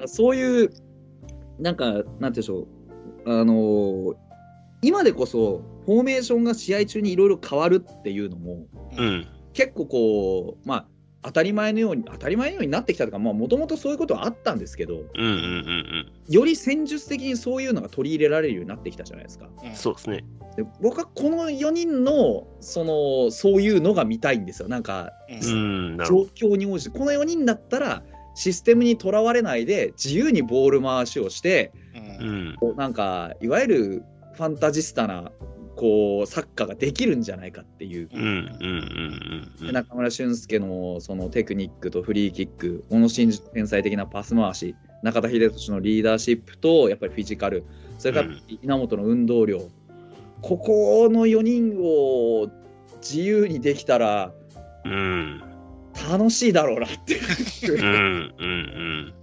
[0.00, 0.70] うんそういう
[1.58, 2.66] なんかなんて言うんでしょ
[3.26, 4.16] うあのー
[4.82, 9.26] 今でこそフォーメーションが試合中にいろいろ変わるっていうのもうん。
[9.52, 10.86] 結構こうまあ
[11.26, 19.48] 当たり前のように当たり前のようになってきたとかもともとそういうことはあったんですけどうんうんうんより戦術的にそういうのが取り入れられるようになってきたじゃないですか。
[19.64, 19.74] うん。
[19.74, 20.24] そうですね。
[20.56, 28.02] で僕はこの4人のそのそういうのが見たいんですよなんかうん状況に応じてこの4人だったら
[28.34, 32.24] システムにとらわれないで自由にボール回しをしてうんど。
[32.24, 32.56] うん。
[32.58, 35.32] こうなんかいわゆるファンタジスタな
[35.76, 38.08] こうサッカーができるんじゃないかっていう。
[39.72, 47.64] 中村俊輔のそのテクニックとフリーキック小野伸二の天才的なパス回し中田英寿のリーダーシップとやっぱりフィジカル
[47.98, 49.60] それからうん稲本の運動量、
[50.42, 52.48] ここの4人を
[53.00, 54.32] 自由にできたら
[54.84, 55.42] うん。
[56.10, 59.14] 楽しいだろうなっていううんうん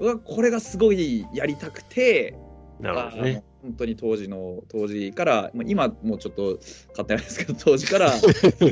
[0.00, 0.18] うん。
[0.20, 2.36] これがすごいやりたくて、
[2.80, 3.44] なるほどね。
[3.62, 6.58] 本当に当時の当時から、まあ、今もうちょっと
[6.94, 8.24] 買ってないですけど 当時から し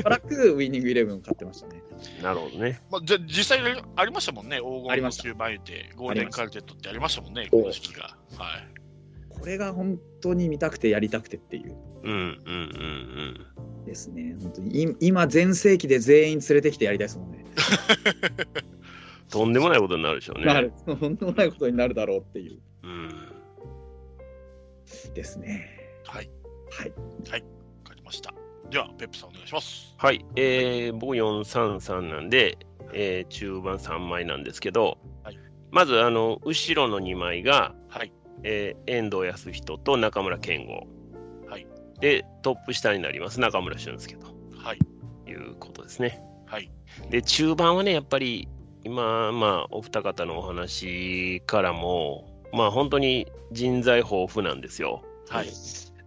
[0.03, 1.83] ばらくウィニングイレブンを買ってましたね。
[2.21, 2.81] なるほどね。
[2.91, 8.17] まあ、じゃ実際にありましたもんね、黄金のありました中盤言って、ゴールデンカルテットってありましたもんね、公式が。
[8.37, 8.77] はい。
[9.29, 14.35] これが本当に見たくてやりたくてっていううんうんうんですね。
[14.41, 17.45] 本当にい今全盛期で全員連れてきてやりたいですもんね。
[17.45, 19.29] うん。
[19.29, 20.45] とんでもないことになるでしょうね。
[20.45, 20.73] なる。
[20.85, 22.59] とんでもないことになるだろうっていううん。
[25.13, 25.67] ですね。
[26.05, 26.29] はい。
[26.71, 26.89] はい。
[26.89, 26.95] わ
[27.83, 28.33] かりました。
[28.69, 29.95] では、ペップさんお願いします。
[29.97, 30.25] はい。
[30.35, 32.57] えー、僕433なんで、
[32.93, 35.39] えー中盤3枚なんですけど、はい
[35.71, 38.11] まず、あの、後ろの2枚が、はい。
[38.43, 40.87] えー遠藤康人と中村健吾。
[41.49, 41.67] はい。
[41.99, 44.79] で、トップ下になります、中村俊輔とはい。
[45.29, 46.21] いうことですね。
[46.45, 46.71] はい。
[47.09, 48.47] で、中盤はね、やっぱり、
[48.83, 55.03] 今、まあ、お二方のお話からも、まあ、本当に人材豊富なんですよ。
[55.29, 55.47] はい。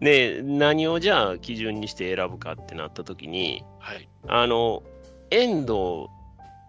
[0.00, 4.08] で、何をじゃあ基準にして選ぶかってなった時に、はい。
[4.28, 4.82] あの、
[5.30, 6.08] 遠藤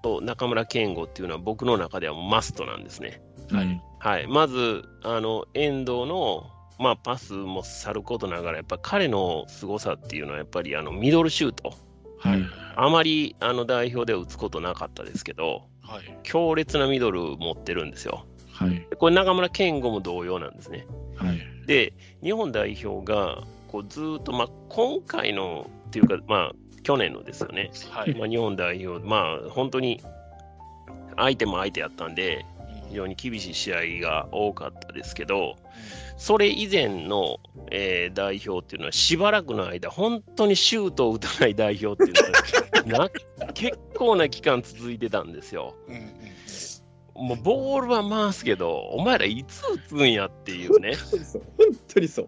[0.03, 3.21] と中村健吾っていうのは僕の中ではマストなんですね。
[3.51, 3.81] はい。
[3.99, 4.27] はい。
[4.27, 11.73] まず、あの、遠藤の、まあ、パスもさることながら、やっぱ彼の凄さっていうのは、やっぱりあのミドルシュート。
[12.19, 12.39] はい。
[12.39, 16.19] うんあまりあの代表では打つことなかったですけど、はい。
[16.23, 18.25] 強烈なミドル持ってるんですよ。
[18.61, 18.85] はい。
[18.89, 20.85] でこれ中村健吾も同様なんですね。
[21.15, 21.39] はい。
[21.65, 21.93] で、
[22.23, 26.51] 日本代表がこうずーっと、まあ、今回のっていうか、まあ、
[26.83, 28.15] 去年のですよね、はい。
[28.15, 30.01] まあ、日本代表、まあ、本当に
[31.15, 32.45] 相手も相手やったんで、
[32.89, 35.55] 非常に厳しい試合が多かったですけど、
[36.17, 37.37] それ以前の、
[37.71, 43.09] えー代表っていうのは、しばらくの間、本当にシュートを打たない代表っていうのが な
[43.53, 45.75] 結構な期間続いてたんですよ。
[45.87, 46.11] うん。
[47.21, 47.27] うん。
[47.27, 50.95] もうボールは回すけど、お前らいつ打つんやっていうね。
[50.95, 51.43] 本当にそう。
[51.57, 52.27] 本当にそう。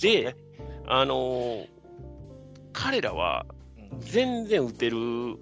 [0.00, 0.36] で、
[0.86, 1.68] あのー
[2.72, 3.44] 彼らは
[3.76, 5.36] うん全然打てる2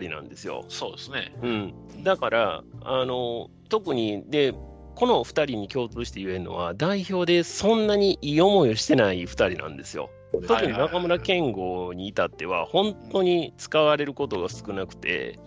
[0.00, 0.64] 人なんですよ。
[0.68, 1.34] そうですね。
[1.42, 4.54] うん、だから、あの特にで
[4.94, 10.10] この2人に共通して言えるのは代表でそんなにいい思いをしてない2人なんですよ。
[10.46, 15.38] 特に中村健吾に至っては本当に使われることが少なくて、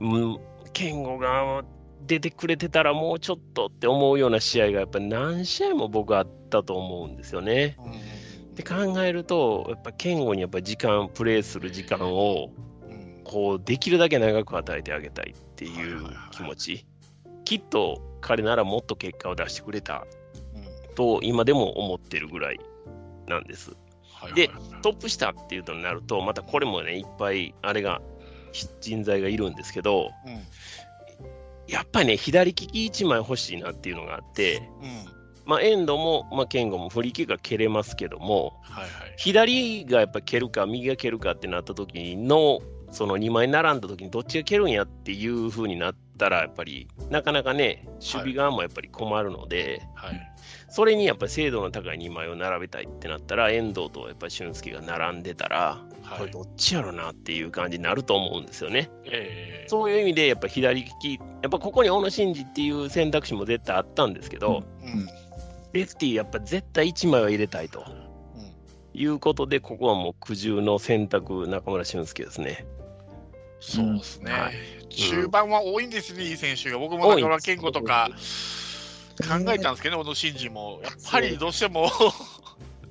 [0.00, 0.38] うん。
[0.74, 1.64] うん、健吾が
[2.06, 7.76] 出てくれてたらもうちょっとって思うような試合がやっぱり何試合も僕あったと思うんですよね。
[7.78, 7.92] うん。
[7.92, 7.96] っ
[8.54, 12.50] て考えるとやっぱ健吾にやっぱ時間プレーする時間を
[12.88, 13.22] うん。
[13.24, 16.86] こうできるだけ長く与えてあげたいっていう気持ち、
[17.44, 20.06] きっと彼ならもっと結果を出してくれた
[20.54, 20.94] うん。
[20.94, 22.60] と今でも思ってるぐらい
[23.26, 23.72] なんです。
[24.12, 24.34] はい。
[24.34, 24.50] で
[24.82, 28.02] トップ下っていうとなると、またこれもね、いっぱいあれが
[28.80, 30.42] 人材がいるんですけど、うん。
[31.66, 35.14] やっぱりね、左利き1枚欲しいなっていうのがあって、うん。
[35.46, 38.90] まあ、遠藤も、まあ、健吾もフリーキックが蹴れますけども、はいはい。
[39.16, 50.33] 左がやっぱ蹴るか、右が蹴るかってなった時の、その2枚並んだ時にどっちが蹴るんやっていう風になったら、やっぱりなかなかね、守備側もやっぱり困るので、はい。
[50.74, 56.18] それにやっぱり精度の高い2枚を並べたいってなったら、遠藤とやっぱり俊介が並んでたら、はい。
[56.18, 58.90] これどっちやろなっていう感じになると思うんですよね。
[59.04, 59.68] ええ。
[59.68, 65.06] そういう意味で、やっぱ左利き、やっぱここに小野伸二っていう選択肢も絶対あったんですけど、うん。
[65.72, 67.84] レフティーやっぱ絶対1枚は入れたいと
[68.34, 69.00] うん。
[69.00, 72.66] いうことで、ここはもう苦渋の選択、中村俊輔ですね。
[73.60, 74.88] そうですねはい。
[74.88, 76.78] 中盤は多いんですね、いい選手が。
[76.78, 78.10] 僕も中村健吾とか
[79.22, 80.80] 考えたんですけどね、小野伸二も。
[80.82, 81.88] やっぱりどうしても、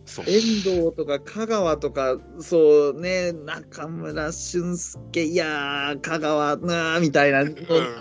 [0.05, 7.51] そう遠藤とか香川とか、そうね、中村俊輔、いやー、香川なーみたいなの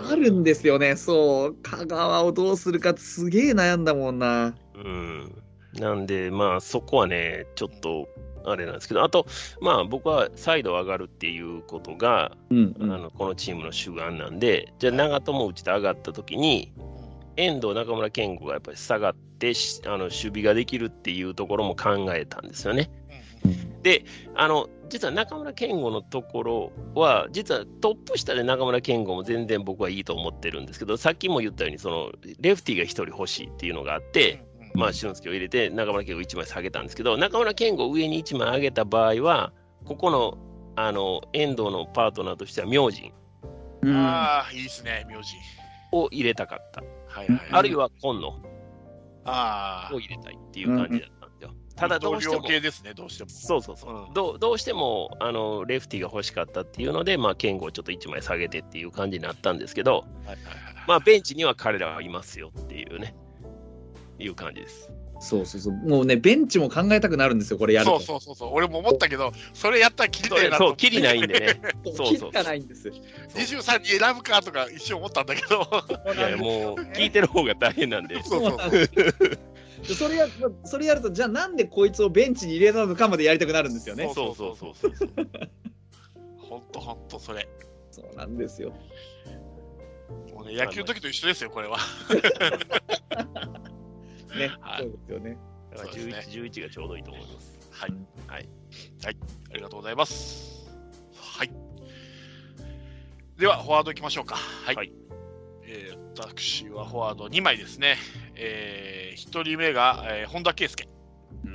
[0.09, 4.53] あるんですよね、そう、香川をどうするかすげえ悩んだもんな。
[4.75, 5.43] うん。
[5.79, 8.07] なんで、まあ、そこはね、ちょっと、
[8.45, 9.25] あれなんですけど、あと、
[9.61, 16.73] まあ、僕はサイド上がるっていうことが、うん、あのこのチームの主眼なんで、じゃあ、長友内と上がったときに、
[17.35, 22.89] 遠藤、中村健吾がやっぱり下がってしあの守備ができるっていうところも考えたんですよね。
[24.35, 39.51] あの実は中村健吾のところは、実はトップ下で中村健吾も全然僕はいいと思ってるんですけど、さっきも言ったように、そのレフティが1人欲しいっていうのがあって、まあ、俊介を入れて、中村健吾1枚下げたんですけど、中村健吾を上に1枚上げた場合は、
[39.85, 40.37] ここの
[40.75, 43.13] あの遠藤のパートナーとしては、明神
[43.81, 45.33] うんああ、いいですね、名字。
[45.91, 46.83] を入れたかった、
[47.13, 47.39] はいはい。
[47.51, 48.39] あるいは今野
[49.25, 51.51] ああを、入れたいっていう感じだったんですよ。
[51.75, 52.43] ただ、どうしても。
[52.43, 53.29] 系ですね、どうしても。
[53.29, 60.37] そうそうそう、うんどうどうしてもあのレフティが欲しかったっていうので、まあ、健吾をちょっと1枚下げてっていう感じになったんですけど、はいはいはい
[60.87, 63.15] まあ、ベンチには彼らはいますよっていうね、
[64.19, 64.91] いう感じです。
[65.23, 65.73] そうそうそう。
[65.73, 67.99] もうね、ベンチも考えたくなるんですよ、これやると。
[67.99, 71.61] そうそうそうそう、俺も思ったけど、それやったらきりなと思ってれそう、きりないんでね。
[71.85, 72.89] そうそうキリがないんです。
[72.89, 75.67] 23に選ぶかとか一瞬思ったんだけど、
[76.13, 78.21] いや、もう、聞いてる方が大変なんで。
[78.21, 78.91] そうそうなんです
[79.87, 80.27] でそれや
[80.63, 84.09] それやると、じゃあなんでこいつをベンチに入れたのかまでやりたくなるんですよね。
[84.13, 85.27] そうそうそうそうそう。
[86.37, 87.47] ほんとほんとそれ。
[87.91, 88.73] そうなんですよ。
[90.33, 91.77] もうね、野球の時と一緒ですよ、これは。
[94.35, 95.37] ね、はいそうですよね。
[95.71, 97.59] だからそうです11、11がちょうどいいと思います。
[97.71, 97.91] はい。
[98.27, 98.49] はい。
[99.03, 99.17] はい。
[99.51, 100.69] ありがとうございます。
[101.15, 101.51] はい。
[103.37, 104.35] では、フォワードいきましょうか。
[104.35, 104.75] はい。
[104.75, 104.91] はい
[105.65, 107.97] えー私はフォワード2枚ですね。
[108.35, 110.87] え1人目が、えー本田圭佑。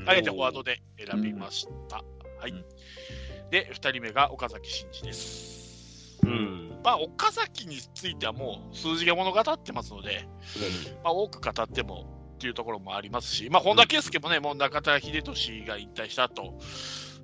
[0.07, 1.99] あえてフォワードで選びました。
[2.41, 2.65] はいうん。
[3.51, 6.19] で、2人目が岡崎慎司です。
[6.25, 6.81] うん。
[6.83, 10.29] まあ、岡崎についてはもう数字が物語ってますので、
[11.05, 16.55] まあ、多く語ってもっていうところもありますし、まあ、本田圭佑もね、もう中田英寿が引退した後、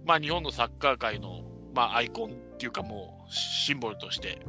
[0.04, 1.42] まあ日本のサッカー界の、
[1.72, 4.40] まあ、アイコンっていうか、もうシンボルとして、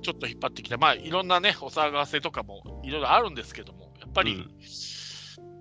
[0.00, 4.50] ちょっと引っ張ってきた、まあ、いろんなね、お騒がせとかもいろいろあるんですけども、やっぱり、うん。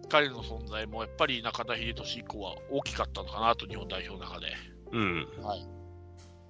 [0.09, 4.47] 彼の存在もやっぱり中田英寿以降は大きかったのかなと、日本代表の中で。
[4.91, 5.27] うん。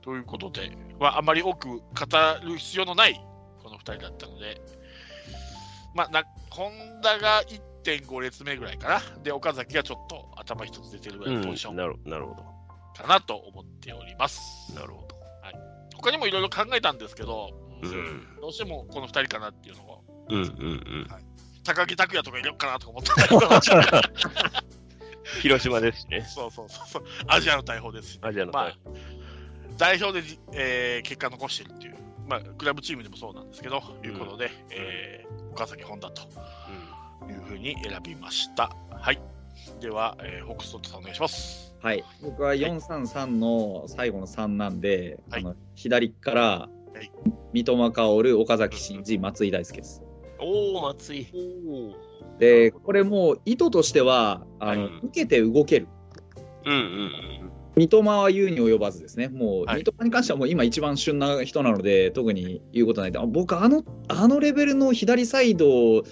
[0.01, 1.83] ということで、まあ、あまり多く語
[2.43, 3.21] る必要のない
[3.61, 4.61] この2人だったので、
[5.93, 6.71] まあ、な本
[7.01, 7.43] 田が
[7.97, 12.43] 1.5列目ぐらいかな、で岡崎がちょっと頭一つ出てるぐらいのポジションなるなるほど。
[13.01, 14.73] かなと思っております。
[14.75, 15.19] なるほど。
[15.95, 17.91] 他にもいろいろ考えたんですけど、うん。
[17.91, 18.37] うん。
[18.41, 21.07] どうしてもこの2人かなっていうのを、うんうんうん。
[21.63, 24.59] 高木拓也とか入れようかなとか思ったんだけど、
[25.41, 26.21] 広島ですしね。
[26.27, 28.77] そうそうそうそう、アジアの大砲ですし、アジアのまあ、
[29.77, 36.21] 代表でじ、えー結果残してるっていう、まあ、クラブチームでもそうなんですけど、いうことで、えー岡崎本田と
[37.31, 38.75] いうふうに選びました。
[38.91, 39.21] はい。
[39.79, 41.73] では、えー、ホックストットさんお願いします。
[41.81, 46.69] はい、僕は433の最後の3なんで、はいあの左から
[47.01, 47.09] い
[47.53, 50.01] 三笘薫、岡崎慎司、松井大輔です。
[50.39, 51.27] おお、松井。
[51.33, 55.87] おで、これもう意図としてはあの、はい受けて動ける。
[56.65, 66.03] うんうん三笘は言うに及ばずですね、もう、はい三笘に関してはもう今一番旬な人なので、特に言うことないんで、あ僕あの、あのレベルの左サイド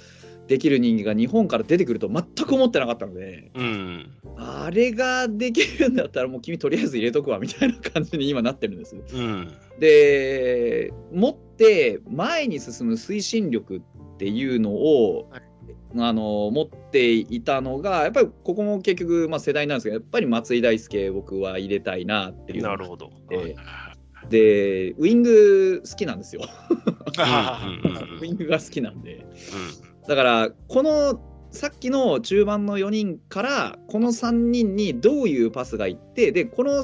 [0.47, 3.63] できる人間が日本から出てくると全く思ってなかったので、うん。
[3.63, 4.11] うん。
[4.37, 8.95] あれができるんだったら、もう君とりあえず入れとくわみたいな感じに今なってるんです。
[8.95, 9.51] うん。
[9.79, 13.81] で、持って前に進む推進力っ
[14.17, 15.41] ていうのを、はい
[15.95, 23.09] あの持っていたのが、やっぱりここも結局、まあ、世代なんですけど、やっぱり松井大輔、僕は入れたいなっていうなるほど。
[23.29, 23.55] で
[24.29, 26.41] で、ウイング好きなんですよ。
[28.21, 29.25] ウイングが好きなんで。
[30.07, 31.19] だから、この
[31.51, 36.83] さっきの中盤の4人から、この3人にどういうパスがいって、で、この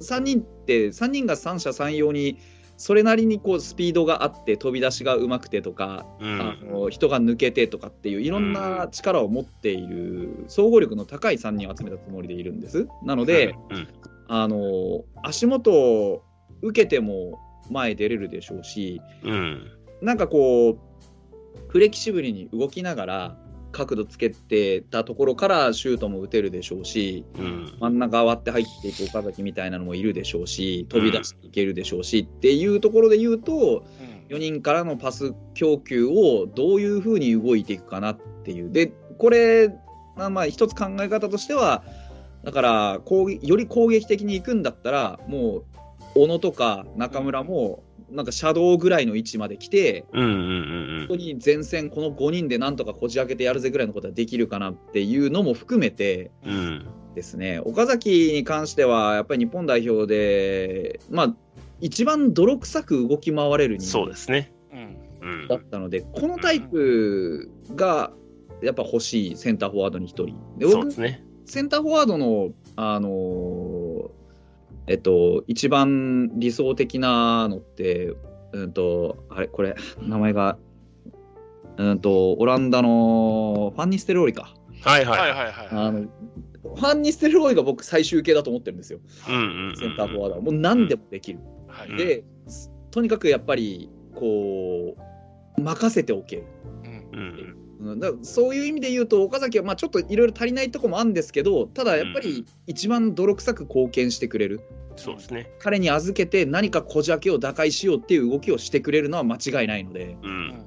[0.00, 2.38] 3人って、3人が三者三様に、
[2.78, 6.40] それなりにこうスピードがあって、飛び出しがうまくてとか、うん。
[6.40, 12.86] あの人が抜けてとかっていう、いろんな力を持っている、総合力の高い3人を集めたつもりでいるんです。
[13.04, 13.88] なので、うん
[14.28, 16.24] あの足元を
[16.62, 17.38] 受けても
[17.70, 19.62] 前出れるでしょうし、うん。
[20.02, 20.78] なんかこう、
[21.68, 23.38] フレキシブルに動きながら、
[23.72, 27.76] 角度つけてたところからシュートも打てるでしょうし、うん。
[27.78, 33.84] 真ん中割って入っていく岡崎みたいなのもいるでしょうし、飛び出していけるでしょうし、っていうところで言うと、
[34.30, 38.72] 4人からのパス供給をどういうふうに動いていくかなっていう。
[38.72, 39.68] で、これ、
[40.16, 41.84] まあまあ一つ考え方としては、
[42.44, 45.64] だから攻撃、より攻撃的に行くんだったら、もう、
[46.14, 56.30] 小野とか中村も、なんかシャドウぐらいの位置まで来て、うんうんうん本当に前線、この5人でなんとかこじ開けてやるぜぐらいのことはできるかなっていうのも含めて。
[57.14, 61.34] ですね、岡崎に関しては、やっぱり日本代表で、まあ、
[61.80, 64.52] 一番泥臭く動き回れる人間そうですね。
[65.48, 65.56] だ。
[65.56, 68.12] ったので、このタイプが
[68.62, 70.26] やっぱ欲しいセンターフォワードに1人。
[70.58, 71.24] で僕そうですね。
[71.46, 73.85] センターフォワードの、あのー
[74.86, 78.14] えっと、一番理想的なのって、
[78.52, 80.58] うんと、あれ、これ、名前が、
[81.76, 84.54] うんと、オランダのファンニステルロイか。
[84.82, 85.20] はいはい。
[85.20, 89.00] はいはいはいあの、ファンニステルロイが僕最終形だと思ってるんですよ。
[89.28, 89.76] うんうんうん。
[89.76, 90.40] センターフォワードは。
[90.40, 91.40] もう何でもできる。
[91.68, 92.24] はいうんで、
[92.90, 94.96] とにかくやっぱり、こ
[95.58, 96.44] う、任せておける。
[96.84, 97.65] うんうん。
[97.78, 104.60] うん、だそういう意味で言うと岡崎はまあちょっといろいろ足りないとこもあるんですけどただやっぱり一番泥臭く貢献してくれる、
[104.96, 105.50] そうですね。
[105.58, 110.62] 彼に預けて何かこじ開けを打開しようっていう動きをしてくれるのは間違いないのでうん。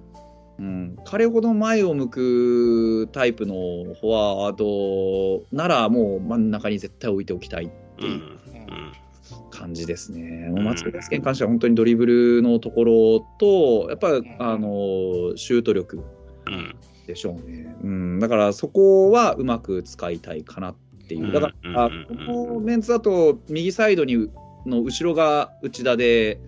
[0.59, 8.17] うん、彼ほど前を向くタイプのフォワードならもう真ん中に絶対置いておきたいっていううん。
[8.17, 8.39] うん
[9.51, 10.49] 感じですね。
[10.49, 16.01] もう松田大輔に関しては本当にドリブルのところとやっぱりあのシュート力
[16.47, 16.75] うん。
[17.09, 17.75] でしょうね。
[17.83, 20.75] うん、だからそこはうまく使いたいかなっ
[21.07, 21.31] ていう。
[21.31, 24.29] だから、あうんうんうんうんこのメンツだと右サイドに
[24.65, 26.39] の後ろが内田で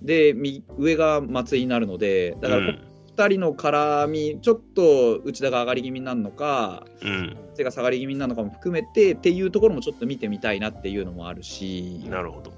[0.00, 2.78] で右上が松井になるのでだからこ
[3.16, 7.36] 2人の絡みちょっと内田が上がり気味になるのかうん。
[7.56, 12.52] 手が下がり気味になるのかも含めてっていうところもちょっと見てみたいなっていうのもあるしなるほど。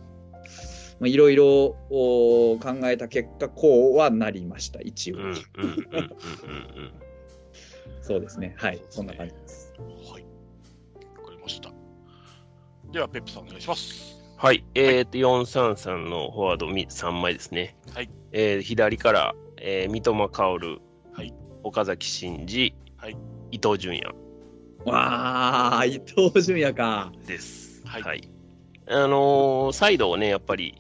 [1.01, 5.17] まあいろいろお考えた結果こうはなりました一応、
[8.03, 10.23] そうですねはいそんな感じですはい。
[11.19, 11.71] わかりました。
[12.93, 14.17] では、ペップさんお願いします。
[14.37, 14.65] はい。
[14.75, 17.77] えっ、と、433のフォワード3枚ですね。
[17.95, 18.11] はい。
[18.33, 20.81] えー左から、えー三笘薫、
[21.13, 21.35] はい。
[21.63, 23.17] 岡崎慎司、はい。
[23.51, 24.15] 伊東純也
[24.85, 27.83] わあ伊東純也かです。
[27.85, 28.31] はい
[28.91, 30.75] あのーサイドをね、やっぱり、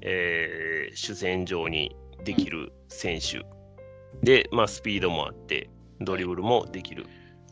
[0.00, 3.44] えー主戦場にできる選手。
[4.22, 7.06] で、まあ、スピードもあって、ドリブルもできる。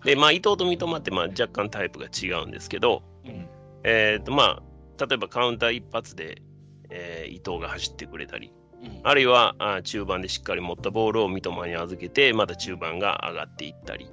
[0.05, 3.49] で、まあ、伊藤と三笘って、まあ、若干タイプが違うんですけど、うん。
[3.82, 4.62] えーと、ま
[4.99, 6.42] あ、例えばカウンター一発で、
[6.90, 14.09] えー伊藤が走ってくれたり、うんあるいはあ中盤でしっかり持ったボールを三笘に預けて、また中盤が上がっていったり、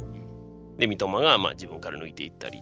[0.78, 2.60] で、三笘がまあ自分から抜いていったり、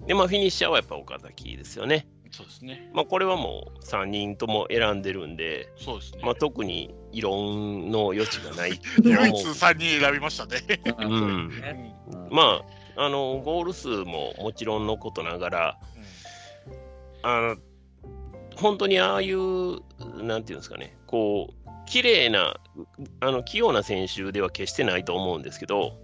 [0.00, 2.06] うんで、まあ、フィニッシャーはやっぱ岡崎ですよね。
[2.30, 2.90] そうですね。
[2.94, 6.20] まあ、これはもう3人とも選んでるんで、そうですね。
[6.22, 10.80] まあ、特に異論の余地がないと 唯一3人選びましたね。
[10.96, 12.62] あうんそうですねうんま
[12.96, 15.78] あ、あのゴール数ももちろんのことながら、
[17.22, 17.56] あの
[18.56, 19.80] 本当にああいう、
[20.22, 22.60] なんていうんですかね、こう、綺麗な、
[23.20, 25.98] あの器用な選手では決してないと思うんですけど、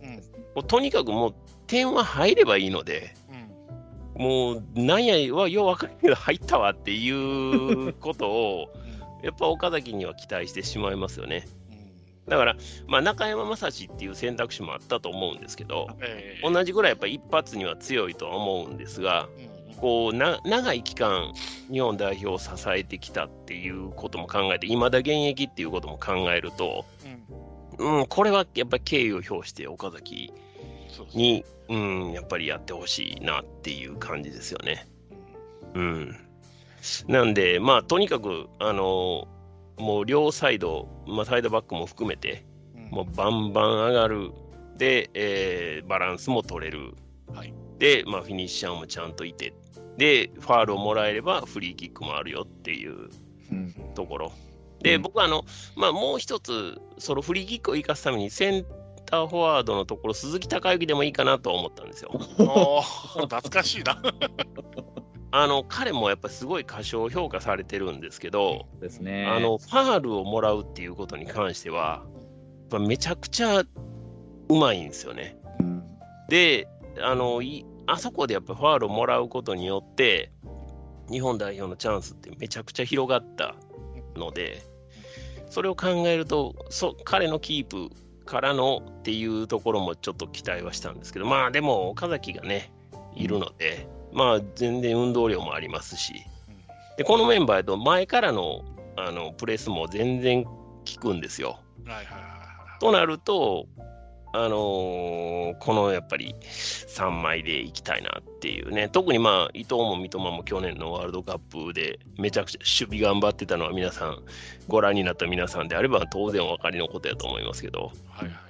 [0.57, 0.65] うん。
[0.65, 1.35] とにかくもう
[1.67, 3.26] 点は入ればいいので、うん。
[4.17, 8.69] もうなんやはよう分かるけど入ったわっていうことを、
[9.23, 11.47] やっぱ岡崎には期待してしまいますよね。
[11.71, 12.31] うん。
[12.31, 12.57] だから、
[12.87, 21.35] まあ、中山雅史っていう選択肢もあったと思うんですけど、えー同じぐらいやっぱり一発には強いとは思うんですが、うんこうな長い期間、
[21.71, 26.87] 日本代表を支えてきたっていうことも考えて、いまだ現役っていうことも考えると、
[27.79, 27.99] うん。
[28.01, 30.33] うん、これはやっぱり敬意を表して岡崎。
[31.15, 34.87] に、うん、やっぱりやってほしいなっていう感じですよね。
[35.75, 36.17] うん、
[37.09, 39.29] なんで、まあ、とにかく、あの
[39.79, 42.91] もう両サイド、まあ、サイドバックも含めて、うん。
[42.91, 44.31] もうバンバン上がる、
[44.79, 46.95] で、えーバランスも取れる、
[47.35, 47.53] はい。
[47.79, 49.53] で、まあ、フィニッシャーもちゃんといて、
[49.99, 53.11] で、ファールをもらえればフリーキックもあるよっていう
[53.53, 53.75] うん。
[53.95, 54.33] ところ。
[54.81, 55.03] で、うん。
[55.03, 55.45] 僕はあの、
[55.77, 58.67] まあ、もう一つ、そのフリーキックを生かすために、セン
[59.07, 62.11] ターフォワードのところ、鈴木孝之でもいいかなと思ったんですよ。
[62.13, 64.03] 懐かしいな。
[65.33, 69.27] あの彼もやっぱりすごい過小評価されてるんですけど、ですね。
[69.27, 73.67] あのファールをもらうっていうことに関しては、やっぱめちゃくちゃう
[74.49, 75.39] まいんですよね。
[75.61, 75.85] うん、
[76.29, 76.69] で、
[77.01, 80.33] あのいあそこでやっぱファールをもらうことによって、
[81.11, 83.55] 日本代表のチャンスってめちゃくちゃ広がった
[84.17, 84.63] ので、
[85.51, 87.95] それを考えると、そ彼のキープ
[88.27, 92.73] からのっていうところもちょっと期待はしたんですけど、まあでも岡崎がね、
[93.15, 96.13] いるので、まあ全然運動量もありますし、
[96.99, 98.63] でこのメンバーだと前からの
[98.97, 100.53] あのプレスも全然効
[101.01, 101.61] くんですよ。
[101.87, 102.81] はいはいはいはい。
[102.81, 103.67] となると、
[104.45, 114.19] あのーこのやっぱり3枚でいきたいなっていうね、特にまあ伊藤も三笘も去年のワールドカップでめちゃくちゃ守備頑張ってたのは皆さん、
[114.69, 118.47] ご覧になった皆さんであれば当然お分かりのことやと思いますけど、はいはいはい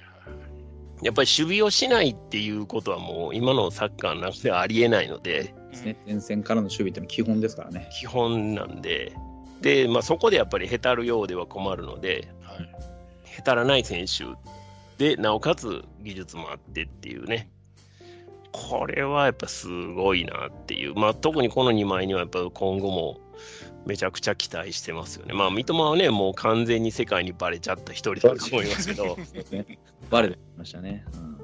[1.03, 5.97] やっぱり守備をしないっていうことはもう今のサッカーの中ではありえないので、ですね。
[6.05, 7.87] 前線からの守備ってのは基本ですからね。
[7.91, 9.13] 基本なんで、
[9.61, 12.69] で、まあ、そこでやっぱりへたるようでは困るので、はい。
[13.25, 14.25] へたらない選手
[14.97, 17.49] で、なおかつ技術もあってっていうね、
[18.51, 23.19] これはやっぱすごいなっていう、まあ、特にこの2枚にはやっぱ今後も
[23.85, 25.33] めちゃくちゃ期待してますよね。
[25.33, 29.79] まあ、三笘はね、もう完全に世界にバレちゃった一人だと思いますけど、そうですね。
[30.09, 31.05] バレてましたね。
[31.13, 31.37] うん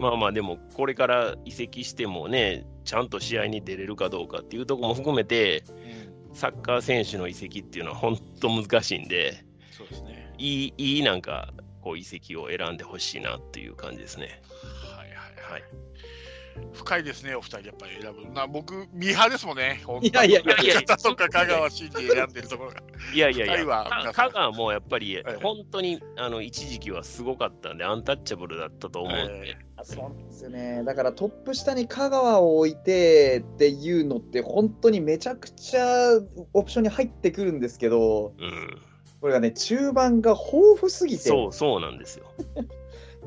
[0.00, 10.32] まあまあ、でもこれから移籍してもね、ちゃんと試合に出れるかどうかっていうところも含めて、うんサッカー選手の移籍っていうのは本当難しいんで、そうですね。
[10.38, 14.42] いい、いいなんか、こう移籍を選んでほしいなっていう感じですね。
[14.96, 15.62] はいはいはい。
[15.62, 15.70] はい。
[16.72, 18.32] 深いですね、お二人やっぱり選ぶ。
[18.32, 19.80] な僕、ミーハーですもんね。
[20.02, 22.76] いやいやいやいやか香川真司選んでるところが。
[23.14, 30.82] いやいやいや、香川もやっぱりはい本当にあの一時期はすごかったんで、アンタッチャブルだったと思うんで、そうなんですよね。
[30.84, 36.18] だからトップ下に香川を置いてっていうのって本当にめちゃくちゃ
[36.52, 38.82] オプションに入ってくるんですけど、うん、
[39.20, 42.26] これがね、中盤が豊富すぎて、そうそうなんですよ。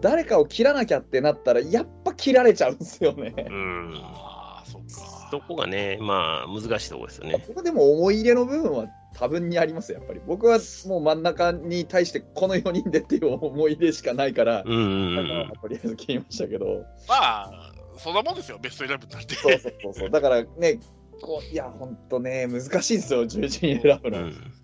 [0.01, 3.33] 誰かを切らなきゃってなったら、やっぱ切られちゃうんですよね。
[3.37, 4.87] うん、ああ、そっか。
[5.31, 7.43] そこがね、まあ難しいところですよね。
[7.47, 10.21] 僕でも思い入れの部分は多分にありますよやっぱり。
[10.27, 19.35] 僕はもう真ん中に対してこの4人でっていう思い出しかないから、うんうんうん香川はとりあえず切りましたけど、まあ、そんなもんですよ、ベストイレブンなんて。
[19.35, 20.09] そうそうそうそう。
[20.09, 20.79] だからね、
[21.21, 24.19] こういや、本当ね、難しいですよ、11人選ぶの。
[24.19, 24.62] うん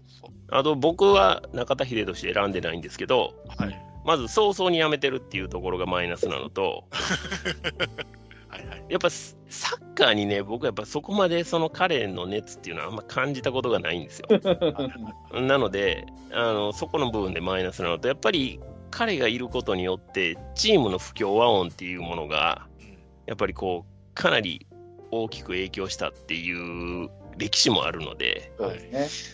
[0.51, 3.85] あと僕は中田秀俊選んでないんですけど、はい。
[4.05, 6.85] まず早々に辞めてるっていうところがマイナスなのと、
[8.47, 8.85] はいはい。
[8.89, 9.35] やっぱサ
[9.75, 14.27] ッカーにね、僕はやっぱそこまでその彼の熱っていうのはあんま感じたことがないんですよ。
[15.39, 22.67] なのであの、そこの部分でマイナスなのと、やっぱり彼がいることによって、チームの不協和音っていうものが、
[23.27, 24.65] やっぱりこう、かなり
[25.11, 26.51] 大きく影響したってい
[27.05, 27.09] う
[27.39, 28.51] 歴史もあるので、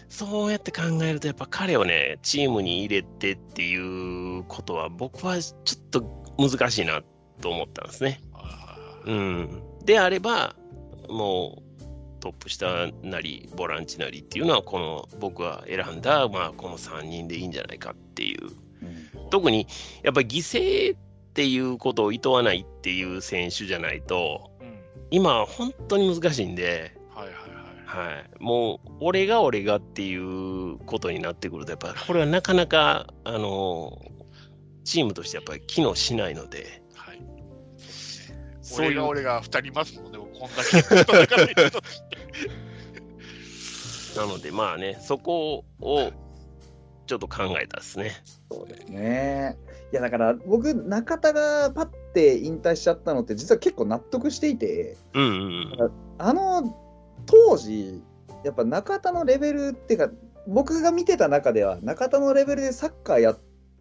[0.08, 6.01] そうやって考えると、やっぱ彼をね、チームに入れてっていうことは、僕はちょっと
[6.38, 7.01] 難しいな
[7.41, 8.22] と思ったんですね。
[8.34, 10.56] あうん、であれば、
[11.10, 11.66] もう
[12.26, 19.30] トップ下なり、ボランチなりっていうのは、この僕が選んだ、まあ、この3人でいいんじゃないかっていう、うん。
[19.30, 19.68] 特に
[20.03, 20.99] やっぱり犠牲っ
[21.34, 24.80] ていうことを厭わないっていう選手じゃないと、ーうん。
[25.12, 26.97] 今、本当に難しいんで、
[27.96, 33.98] はいもう、俺が俺がっていうことになってくると、やっぱりこれはなかなか、あの
[34.84, 37.26] チームとしてやっぱり機能しないので、はい。
[38.62, 40.82] そういう俺が俺が2人いますもんね、こんだけ
[44.20, 46.12] なので、まあね、そこを
[47.08, 48.12] ちょっと考えたですね。
[48.52, 49.58] そうですね。
[49.93, 55.91] いや、だから僕、中田がパッて引退しちゃったのって、実は結構納得していて、うんうんうん。
[56.18, 56.85] あの
[57.26, 58.02] 当時、
[58.44, 60.10] やっぱ中田のレベルっていうか、
[60.48, 63.40] 僕が見てた中では、中田のレベルでサッカーやっ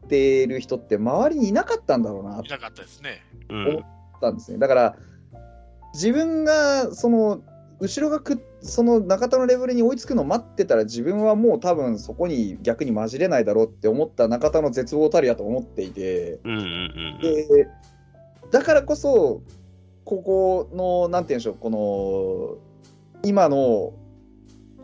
[0.09, 3.23] てる人って周りにいなかったんだろうなといなかったですね。
[3.49, 3.83] うん思っ
[4.21, 4.59] たんですね。
[4.59, 4.97] だから、
[5.93, 7.43] 自分がその
[7.81, 16.63] 後ろがくその中田のレベルに追いつくのを待ってたら自分はもう多分そこに逆に混じれないだろうって思った中田の絶望たるやと思っていて、うんうんう
[17.19, 17.69] んで
[18.51, 19.43] だからこそ
[20.05, 22.74] ここのなんて言うんでしょうこの
[23.25, 23.95] 今の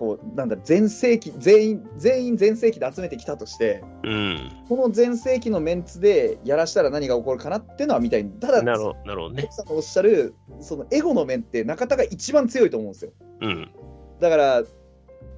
[0.01, 4.51] こうなんだ全盛期全員全員全盛期で集めてきたとしてうん。
[4.67, 8.81] この全盛期のメンツでやらしたら何が起こるかなっていうのは見たいただなる
[9.35, 9.55] ね奥。
[9.55, 13.13] さんのおっしゃるそのエゴの面って中田が一番強いと思うんですよ
[13.43, 13.71] うん。
[14.21, 14.63] だから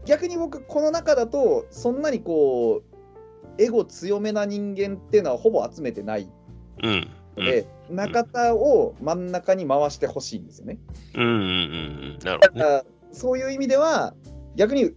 [0.04, 2.82] 逆に僕この中だとそんなにこ
[3.58, 6.30] うエゴ強めな人間っていうのはほぼ集めてない
[6.84, 7.08] うん。
[7.90, 10.78] 中田を真ん中に回してほしいんですよね
[11.14, 11.46] うんうんうんう
[12.14, 12.18] ん。
[12.24, 12.91] なるほどね。
[13.12, 14.14] そういう意味では
[14.56, 14.92] 逆に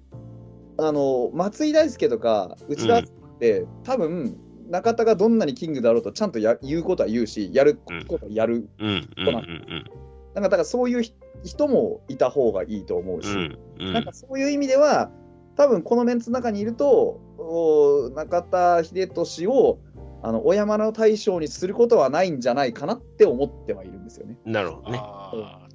[0.78, 3.03] あの松井大輔とか内田っ
[3.39, 4.38] て、多分
[4.70, 9.86] 中田がどんなにキングだろうとちゃんとや言うことは言うしやることはやる、うんうんうん
[10.34, 11.13] なんかだからそういうひ
[11.45, 13.57] 人もいた方がいいと思うし、うん。
[13.80, 15.09] うんなんかそういう意味では
[15.55, 19.80] 多分このメンツの中にいるとお中田英寿を
[20.24, 24.38] あの小山の大将にすることはないんじゃないかなって思ってはいるんですよね。
[24.43, 24.99] なるほどね。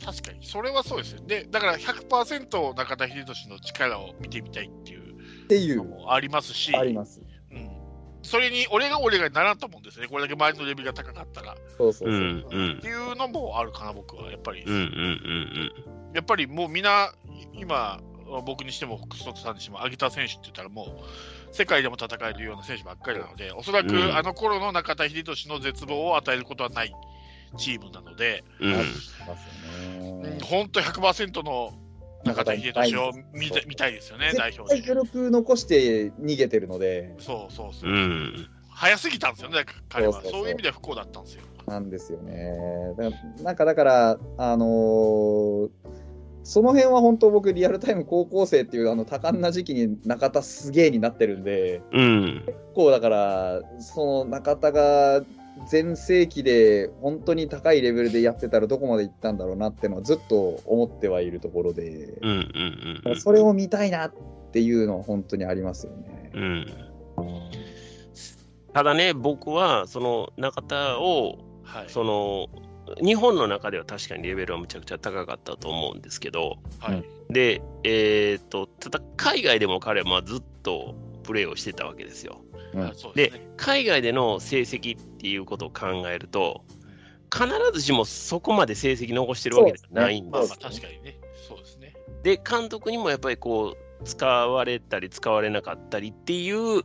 [0.05, 1.21] 確かに、それはそうですよ。
[1.27, 5.01] で、だから100%中田英寿の力を見てみたいっていう
[5.45, 7.21] っていうのもありますし、あります。
[7.51, 7.71] うん、
[8.23, 11.55] それに俺が俺がにならんと思うんですよね、これだけ周りのレベルが高かったら。
[11.77, 12.19] そうそうそう。
[12.19, 14.31] うんうんっていうのもあるかな、僕は。
[14.31, 17.13] やっぱり、うんうんうんやっぱりもうみんな、
[17.53, 18.01] 今、
[18.45, 26.95] 僕にしても、福徳さんにしても、上げた選手って言ったら、もう、世界でも戦えるような選手ばっかりなので、おそらくうんあの頃の中田英寿の絶望を与えることはない
[27.57, 30.39] チームなので、うん。
[30.41, 31.73] 本当100%の
[32.25, 34.83] 中田英寿を見た見たいですよね、代絶表に。
[34.83, 37.93] 対余力残して逃げてるので、そうそうそうう。
[37.95, 38.47] ん。
[38.69, 40.15] 早すぎたんですよね、彼は。
[40.15, 41.43] そうそうそうそういう意味では不幸だったんですよ。
[41.67, 42.55] なんですよね。
[42.97, 45.71] だからなんかだから、あのー
[46.43, 52.43] その辺は本当僕リアルタイム高校生っていうあの多感な時期に中田すげえになってるんで、うん。
[52.47, 55.23] 結構だからその中田が
[55.69, 63.21] 全盛期で本当に高いレベルでやってたらどこまで行ったんだろうなってのはずっと思ってはいるところで、うんうんうん。
[63.21, 64.13] それを見たいなっ
[64.53, 66.31] ていうのは本当にありますよね。
[66.35, 66.67] うん。
[68.73, 71.85] ただね、僕は、その中田を、はい。
[71.89, 72.49] その、
[73.03, 77.05] 日本の中では確かにレベルはむちゃくちゃ高かったと思うんですけど、はい。
[77.31, 82.43] で、えー、とただ海外でも彼はまあずっとプレーをしてたわけですよ。
[82.75, 83.33] うんで。
[83.57, 86.65] 海外での成績っていうことを考えると、
[87.33, 91.19] 必ずしもそこまで成績残してるわけではないんですまあまあ確かにね。
[91.49, 91.95] そうですね。
[92.23, 96.83] で、監督にもやっぱりこう、使われたり使われなかったりっていう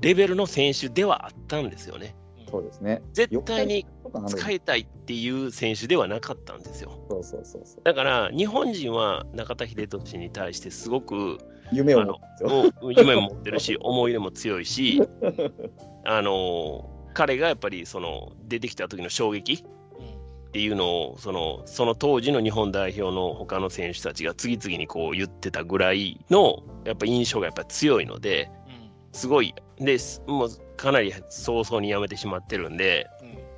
[0.00, 2.16] レベルの選手ではあったんですよね。
[2.54, 3.02] そうですね。
[3.12, 3.84] 絶対に
[4.28, 7.04] 使使いたいっていう選手ではなかったんですよ。
[7.10, 7.80] そうそうそうそう。
[7.82, 11.38] だから、日本人は中田英寿に対してすごく
[11.72, 12.20] 夢を
[12.96, 15.02] 夢も持ってるし、 思い入れも強いし、
[16.06, 19.64] あの彼がやっぱりその出てきた時の衝撃
[19.98, 33.54] うんっていうのをそのその当時の日本代表の他の選手たちが次々にこう言ってたぐらいのやっぱ印象がやっぱ強いのでうんすごいですもうかなり早々に辞めてしまってるんでうん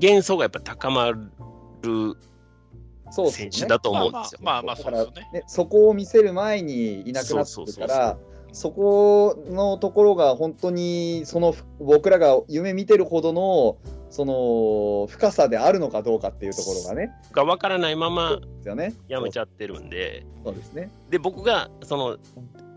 [0.00, 2.16] 幻想がやっぱ高まる
[3.30, 4.40] 選手だと思うんですよ。
[4.42, 5.30] まあまあそうですよね。
[5.32, 8.18] ね、そこを見せる前にいなくなってるから、
[8.52, 13.76] そこのところが本当にその僕らが夢見てるほどの
[14.10, 18.94] その深さであるのかどうかっていうところがね、が分からないままですよね。
[19.08, 20.90] 辞めちゃってるんでそうですね。
[21.10, 22.18] で僕がその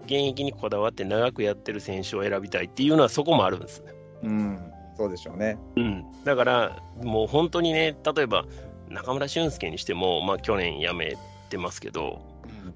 [0.05, 3.83] 現役にこだわって長くやってる選手を選びたいっていうのはそこもあるんです。
[4.23, 4.59] うん、
[4.97, 5.57] そうでしょうね。
[5.75, 8.45] うん、だからもう本当にね例えば
[8.89, 11.17] 中村俊輔にしても、まあ、去年辞め
[11.49, 12.73] てますけどうん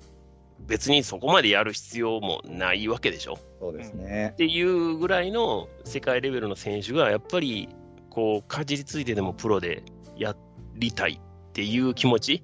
[0.67, 4.35] 別にそこまでやる必要もないわけでしょそうですねっ。
[4.35, 7.69] ていうぐらいの世界レベルの選手がやっぱり
[8.09, 9.83] こうかじりついてでもプロで
[10.17, 10.35] や
[10.75, 12.43] りたいっていう気持ち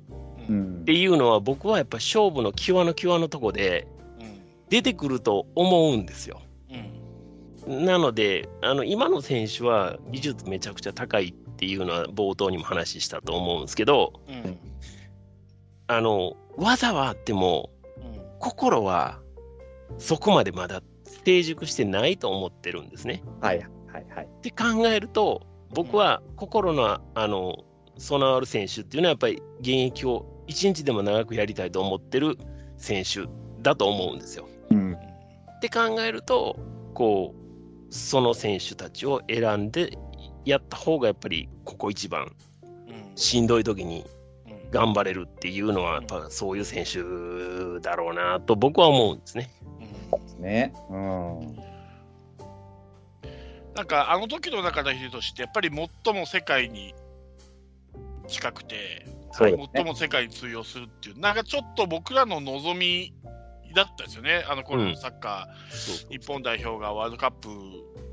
[0.49, 4.00] ううんっていうのは僕はやっぱ勝負の際の際のとこでうん
[4.71, 6.41] 出てくると思うんですよ。
[6.69, 14.57] うんなのであの今の選手は技術めちゃくちゃ高いっていうのは冒頭にも話したと思うんですけどうん
[15.85, 19.19] あの技はあってもうん心は
[19.99, 20.81] そこまでまだ
[21.23, 23.21] 成熟してないと思ってるんですね。
[23.41, 23.65] はいは
[23.99, 24.25] いはい。
[24.25, 27.57] って考えると僕は心のあの
[27.97, 32.37] 備わる選手っていうのはやっぱり現役を一日でも長くやりたいと思ってる
[32.77, 33.27] 選手
[33.61, 34.47] だと思うんですよ。
[34.71, 36.57] うん、って考えると
[36.93, 37.35] こ
[37.89, 39.97] うその選手たちを選んで
[40.45, 42.31] やった方がやっぱりここ一番
[42.87, 44.05] うんしんどい時に
[44.47, 46.99] うん頑張れるっていうのはやっぱそういう選手
[47.81, 49.49] だろうなと僕は思うんですね。
[50.39, 50.73] ね。
[50.89, 51.55] うん。
[53.75, 55.69] なんかあの時の中田秀俊ってやっぱり
[56.03, 56.93] 最も世界に
[58.27, 63.13] 近くて、ね最も世界に通用するっていうなんかちょっと僕らの望み
[63.73, 64.45] だったですよね。
[64.47, 67.49] あの頃のサッカー、日本代表がワールドカップ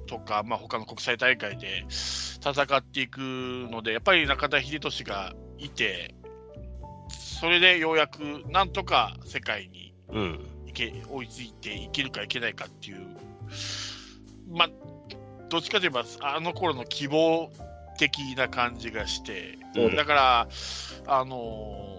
[0.06, 6.14] とか、まあ、他の国際大会で戦っていくのでやっぱり中田英寿がいて
[7.08, 13.06] それでようやくなんとか世界にうん、いけ追いついていけるかいけないかっていう、
[14.50, 14.70] まあ、
[15.48, 17.50] どっちかといえば、あの頃の希望
[17.98, 19.96] 的な感じがして、うん。
[19.96, 20.48] だから、
[21.06, 21.97] あのー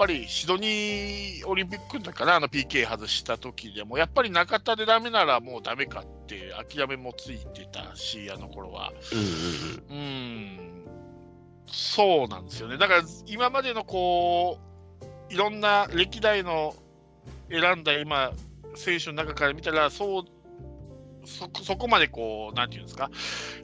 [0.00, 8.94] ぱりシドニーオリンピックの時かな、あの PK 外した時でも、やっぱり中田でダメならもうダメかって諦めもついてたし、あの頃は。
[9.12, 10.86] うんうんうん、
[11.66, 12.78] そうなんですよね。
[12.78, 14.58] だから今までのこ
[15.28, 16.74] う、いろんな歴代の
[17.50, 18.32] 選んだ今、
[18.76, 20.24] 選手の中から見たら、そう、
[21.24, 23.10] そそこまでこう、なんていうんですか、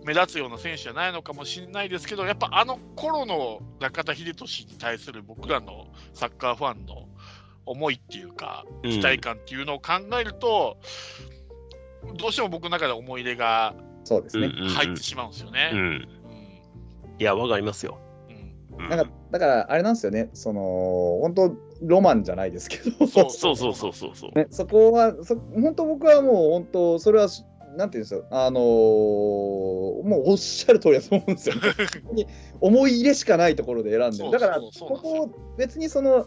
[0.04, 7.08] 目立つような選手じゃないのかもしれないですけど、やっぱあの頃の中田英寿に対する僕らのサッカーファンの
[7.64, 10.78] 思いっていうか、うん期待感っていうのを考えると、
[12.18, 14.46] どうしても僕の中で思い入れがそうですね。
[14.46, 15.70] うんうん入ってしまうんですよね。
[15.72, 16.08] うんうん
[17.18, 17.98] いや、わかりますよ。
[18.28, 18.32] う
[18.80, 20.30] んうんなんかだからあれなんですよね。
[20.32, 20.60] その
[21.22, 23.06] 本当ロマンじゃないですけど。
[23.06, 24.38] そ うそうそうそうそうそう。
[24.38, 27.28] ね、そこはそ本当僕はもう本当それは
[27.76, 31.54] なんていうんですよあのーもうおっしゃる通りだと思うんですよ。
[32.60, 36.26] 思い入れしかないところで選んでだからここ別にその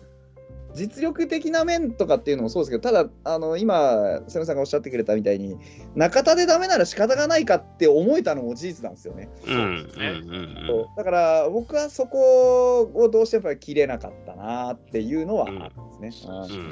[0.75, 5.57] 実力的な面とかっていうのもそうですけどただあの今瀬野さんがおっしゃってくれたみたいに
[5.95, 9.29] 中田でダメなら仕方がないかって思えたのも事実なんですよね。
[9.45, 10.07] うんうんそうですね。
[10.07, 16.29] うんそうだから僕はそこをどうしてもやっぱり切れなかったなっていうのはあるんですね。
[16.29, 16.55] うん。
[16.55, 16.71] うん。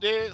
[0.00, 0.30] で、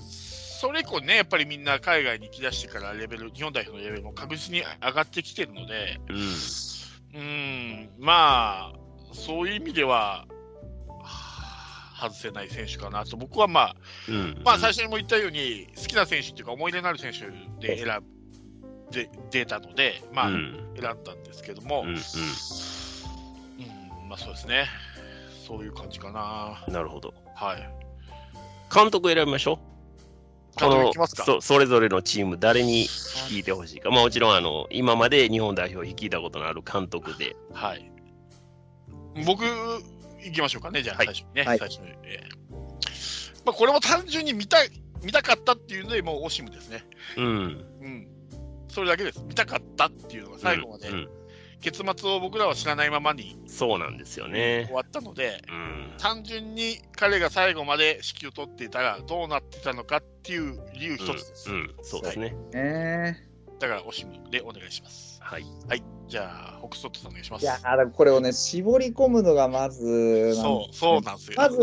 [0.00, 7.20] それ以降ね、やっぱりみんな海外に行き出してからレベル、日本代表のレベルも確実に上がってきてるので、うん。
[7.20, 8.74] うん、まあ、
[9.12, 10.35] そういう意味では、はあ
[12.00, 13.76] 外せない選手かなと、僕はまあ、
[14.08, 17.20] うんまあ最初にも言ったように、好きな選手っていうか、思い出のある選手
[17.66, 18.02] で選
[18.90, 22.00] で出たので、まあ、うん選んだんですけども、うんうんうん
[24.08, 24.66] まあそうですね。
[25.46, 26.64] そういう感じかな。
[26.68, 27.14] なるほど。
[27.34, 27.70] はい。
[28.72, 29.58] 監督選びましょ
[30.56, 30.60] う。
[30.60, 37.90] 監督のそそれぞれのチーム、誰に率いてほしいか、まあ、もちろんあの今まで日本代表を率いたことのある監督で、はい。
[39.24, 39.44] 僕、
[40.26, 41.42] 行きましょうかね、じゃあ、はい最初にね。
[41.42, 41.88] はい最初に。
[42.04, 42.46] えー
[43.44, 44.70] まあ、これも単純に見たい、
[45.04, 46.84] 見たかったっていうので、もうオシムですね。
[47.16, 47.28] うん、う
[47.86, 48.08] ん。
[48.68, 49.22] それだけです。
[49.22, 51.08] 見たかったっていうのが最後まで、うんうん
[51.62, 54.70] 結末を僕らは知らないままにそうなんですよ終ね。
[54.72, 61.50] わったので、うん単純に彼が最後まで指揮を取っていたらどうなってたのかっていう理由一つです。
[61.50, 62.36] うんうんそうですね。
[62.52, 63.26] ね
[63.58, 65.05] だから、オシムでお願いします。
[65.26, 65.44] はい。
[65.68, 65.82] はい。
[66.08, 67.42] じゃあ、ホクストットさんお願いします。
[67.42, 71.34] いやーこれをね絞り込むのがまずそう、そうなんですよ。
[71.36, 71.58] まず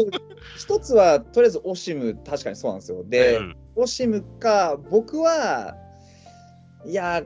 [0.58, 5.76] 一つはとりあえずオシム確かにそうなんですよで、うんオシムか僕は
[6.86, 7.24] いや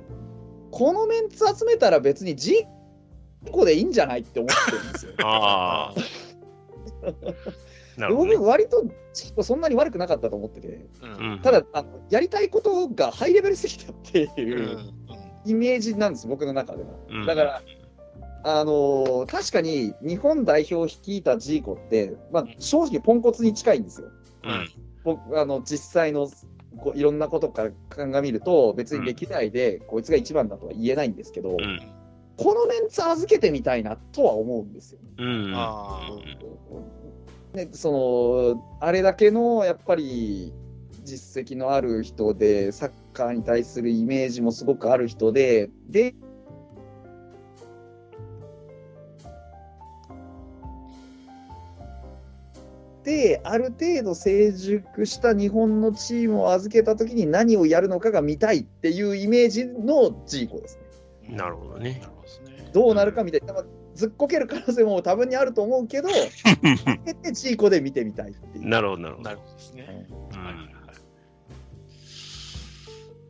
[0.71, 6.01] このメンツ集めたら別にジーコでいいんじゃないって思ってるんですよ ああ。
[7.99, 8.47] なるほど、僕ね。
[8.47, 14.96] 割とジーコそんなに悪くなかったと思っててうんうんただあのやりたいことがハイレベルすぎたってうんいううん
[15.47, 16.89] イメージなんです僕の中では。
[17.09, 17.25] うん。
[17.25, 17.61] だから
[18.43, 24.07] あのー確かに日本代表を率いたジーコって、まあ、正直ポンコツに近いんですよ。
[24.43, 24.69] うん。
[25.03, 26.29] 僕あの実際の
[26.77, 31.81] こういろんなことから鑑みると別に歴代でこいつが一番だとは言えないんですけど、うん。
[32.37, 34.99] このメンツ預けてみたいなとは思うんですよ。
[35.17, 35.53] うん。
[35.55, 36.09] あ
[37.53, 40.53] でそのあれだけのやっぱり
[41.03, 46.13] 実績のある人でサッカーに対するイメージもすごくある人でで
[53.03, 60.77] である程度成熟した日本のチームを預けた時に何をやるのかが見たいっていうイメージのジーコです
[61.23, 61.35] ね。
[61.35, 62.01] なるほどね
[62.73, 63.65] どうなるかみたいな、まあ
[63.95, 66.09] ずっこける可能性も多分にあると思うけど、
[66.85, 68.67] あえてジーコで見てみたいっていう。
[68.67, 69.31] なるほど、なるほどな。
[69.31, 70.07] るほどですね。
[70.11, 70.26] うん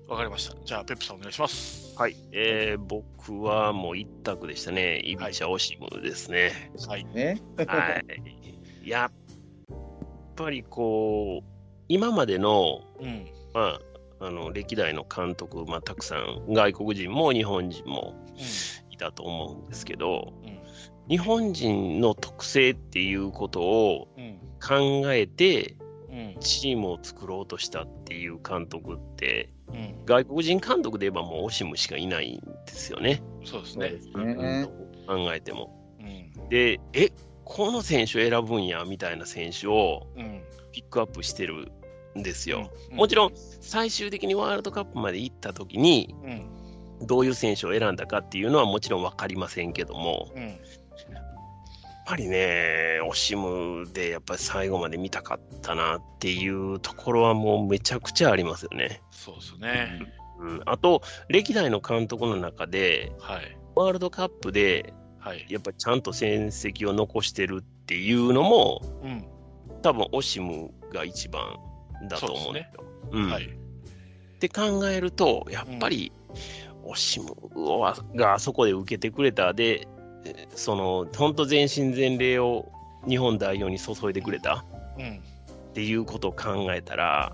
[0.07, 0.55] わかりました。
[0.63, 1.93] じゃあ、ペップさんお願いします。
[1.97, 4.99] はい、えー、僕はもう一択でしたね。
[4.99, 6.71] イビチャ・オシムですね。
[6.87, 7.03] はい。
[7.05, 7.41] ね。
[7.67, 8.01] は
[8.83, 8.89] い。
[8.89, 9.75] やっ
[10.37, 11.45] ぱりこう、
[11.89, 13.27] 今までの、うん。
[13.53, 13.79] ま
[14.21, 18.15] あ、あの歴代の監督、まあ、たくさん外国人も日本人も
[18.89, 20.59] いたと思うんですけど、うん。
[21.09, 24.39] 日本人の特性っていうことをうん。
[24.65, 25.75] 考えて
[26.09, 26.35] うん。
[26.39, 30.05] チームを作ろうとしたっていう監督ってうん。
[30.05, 33.22] 外国人監督で言えばもうオシムしかいないんですよね。
[33.43, 33.89] そうですね。
[34.15, 34.70] ね
[35.07, 35.74] 考えても。
[35.99, 36.49] うん。
[36.49, 37.09] で、え
[37.43, 40.41] この選手選ぶんやみたいな選手をうん。
[40.72, 41.72] ピックアップしてる
[42.18, 42.70] んですよ。
[42.91, 46.57] うもちろん最終的にワールドカップまで行った時にうん。
[47.05, 50.32] どういう選手を選んだかっていうのはもちろん分かりませんけども
[52.07, 59.01] ぱりねオシムでやっぱり最後まで見たかったなっていうところはもうめちゃくちゃありますよね。
[59.11, 59.99] そうですね。
[60.39, 63.57] うん、あと歴代の監督の中ではい。
[63.75, 65.45] ワールドカップではい。
[65.49, 69.27] やっぱりちゃんと戦績を残してるっていうのもうん。
[69.81, 71.57] 多分オシムが一番
[72.07, 72.83] だと思うんですよ。
[73.11, 73.45] うんはい。
[73.45, 76.13] って考えるとやっぱり
[76.83, 79.87] オシムをがあそこで受けてくれたでえ
[80.55, 82.72] その本当全身全霊を
[83.07, 84.65] 日本代表に注いでくれた
[84.97, 85.22] うん。
[85.70, 87.34] っていうことを考えたら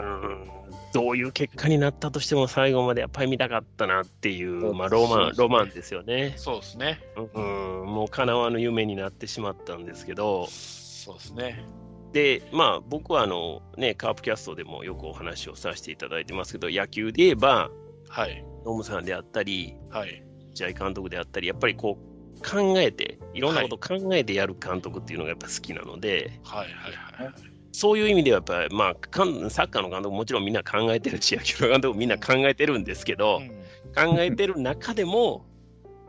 [0.00, 0.06] うん。
[0.06, 6.34] うんどういう結果になったとしても最後までやっぱり見たかったなっていう、まあ、ロマンロマンですよね。
[6.36, 7.00] そうですね。
[7.16, 11.64] うん、もう叶わぬ夢になってしまったんですけど、そうですね。
[12.12, 17.70] で、まあ僕はあのね、カープキャストでもよくお話をさせていただいてますけど、野球で言えば、
[18.08, 18.44] はい。
[18.66, 20.22] ノムさんであったり、はい。
[20.54, 26.68] 試合監督であったり、やっぱりこう考えて、いろんなことを考えてやる監督っていうのがやっぱ好きなので、はい。
[26.70, 27.24] はい。
[27.24, 27.34] はい。
[27.74, 33.62] そういう意味ではやっぱり、まあ、かんサッカーの監督もちろんみんな考えてるし、野球の監督もみんな考えてるんですけど、うん
[33.94, 35.46] 考えてる中でも、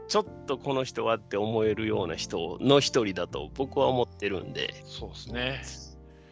[0.07, 5.61] ちょっとこの人はって思えるような人の一人だと僕は思ってるんで、そうですね。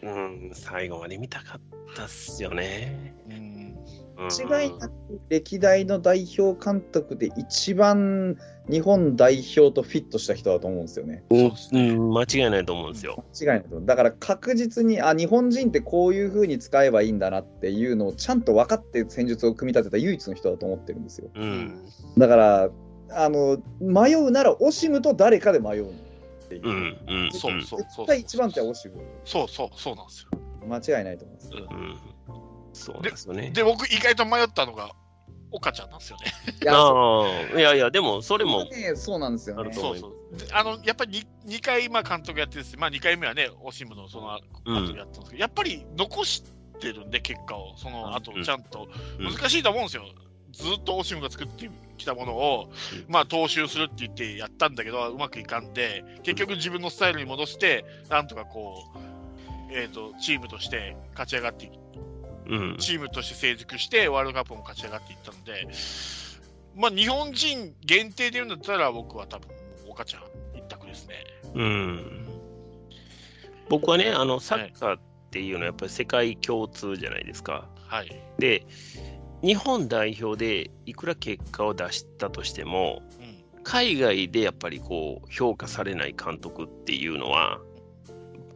[0.04, 1.62] うん、最後まで見たかっ
[1.96, 3.14] たっすよね。
[3.30, 3.71] うん。
[4.18, 4.92] うん間違いなく
[5.30, 8.38] 歴代の代表監督で一番
[8.70, 11.24] 日本代表とフィットした人だと思うんですよね。
[11.30, 11.36] う
[11.78, 13.24] ん間違いないと思うんですよ。
[13.42, 13.86] 間違いないと思う。
[13.86, 21.30] だから確実に、あ、日本人ってこういう風に使えばいいんだなっていうのをちゃんと分かって戦術を組み立てた唯一の人だと思ってるんですよ。
[21.34, 21.84] うん。
[22.18, 22.70] だから、
[23.10, 25.94] あの、迷うならオシムと誰かで迷うっ
[26.48, 26.62] ていう。
[26.64, 26.98] うん。
[27.08, 27.32] うん。
[27.32, 28.96] そうそうそう絶対一番手はオシム。
[29.26, 30.40] そうそう、そうなんですよ。
[30.68, 31.50] 間違いないと思います。
[31.54, 32.11] うん。
[32.74, 33.52] そうですよね。
[33.52, 34.92] で、僕、意外と迷ったのが、
[35.52, 36.32] 岡ちゃんなんですよね。
[36.62, 39.74] いや、いやいや、でもそれも、ね、そうなんですよね。
[39.74, 40.38] そうそう。
[40.38, 46.44] であのやっぱり 2, 回、まあ、監督やってまあ、2回目はね、オシムのその監督やったんですけど、やっぱり残し
[46.80, 48.44] てるんで、結果を、その後うん。
[48.44, 48.88] ちゃんと、
[49.20, 49.26] うん。
[49.26, 50.04] 難しいと思うんですよ。
[50.54, 52.72] ずっとオシムが作ってきたものを、
[53.08, 59.12] まあ、踏襲するって言ってやったんだけど、うまくいかんで、結局自分のスタイルに戻して、なんとかこう、
[59.74, 61.74] えー、とチームとして勝ち上がっていうん、
[62.78, 65.68] チームとして成熟して、ワールドカップも勝ち上がっていったので、
[66.76, 69.50] まあ、日本人限定で言うんだったら、僕は多分、
[69.90, 70.24] 岡ちゃん
[70.58, 71.16] 一択ですね。
[71.54, 72.28] うん。
[73.70, 75.00] 僕はね、あの、サッカーっ
[75.32, 77.68] ていうのはやっぱり世界共通じゃないですか。
[77.88, 78.22] はい。
[78.38, 78.66] で、
[79.44, 83.32] 日本代表でいくら結果を出したとしても、うん
[83.64, 87.60] 海外でやっぱりこう評価されない監督っていうのは、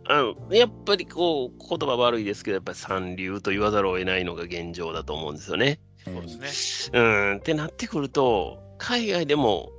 [0.08, 5.80] あのやっぱりこう言葉悪いですけど、やっぱり三流と言わざるを得ないのが現状だと思うんですよね。
[6.04, 7.00] そうですね。
[7.00, 9.72] うん、ってなってくると、海外でも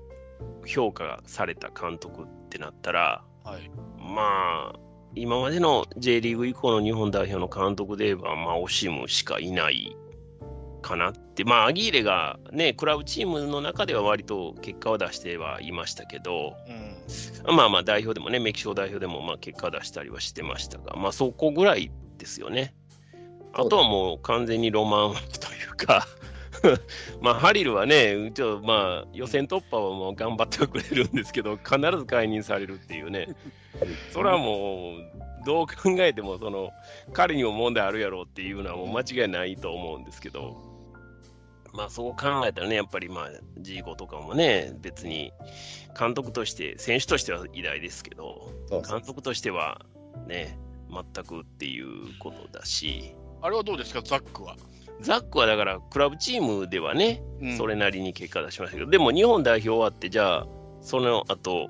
[0.66, 3.70] 評価された監督ってなったら、はい。
[3.98, 4.78] まあ、
[5.14, 9.96] 今までの J リーグ以降の日本代表の監督で言えば、まあ、オシムしかいない
[10.86, 16.54] かなって、まあ、アギーレがね、クラブチームの中では割と結果を出してはいましたけど、
[17.46, 17.56] うん。
[17.56, 22.72] まあまあ、代表でもね、メキシコ代表でもまあ結果を出したりはしてましたが、まあ、そこぐらいですよね。
[23.52, 26.06] あとはもう完全にロマン枠というか、
[27.20, 33.28] まあ、ハリルはね、ちょまあ、予選突破はもう頑張ってはくれるんですけど、必ず解任されるっていうね、
[34.12, 36.70] それはもう、どう考えても、その、
[37.12, 40.75] 彼にも問題あるやろうっていうのはもう間違いないと思うんですけど、
[41.76, 45.32] まあ、そう考えたらね、やっぱりまあ、ジーゴとかもね、別に
[45.98, 49.84] 監督として、選手としては偉大ですけど、監督としては
[50.26, 50.58] ね、
[50.90, 54.56] 全くっていうことだし、あれはどうですか、ザックは？
[55.00, 60.46] ザックはだから、クラブチームではね、うんそれなりに結果出しましたけど、でも日本代表終わって、じゃあ、
[60.80, 61.68] その後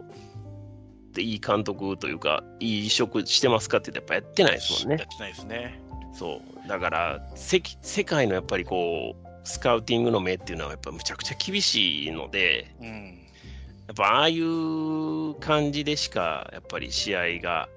[1.13, 4.99] でいい監督というか、いい移植してますかって言ったらやっぱやってないですもんね。
[5.01, 5.81] やってないですね。
[6.13, 6.69] そう。
[6.69, 13.23] だから、せ世界のやっぱりこう、スカウティングの目っていうのはやっぱむちゃくちゃ厳しいので、うん。
[13.87, 17.69] やっぱああいう感じでしか、やっぱり試合が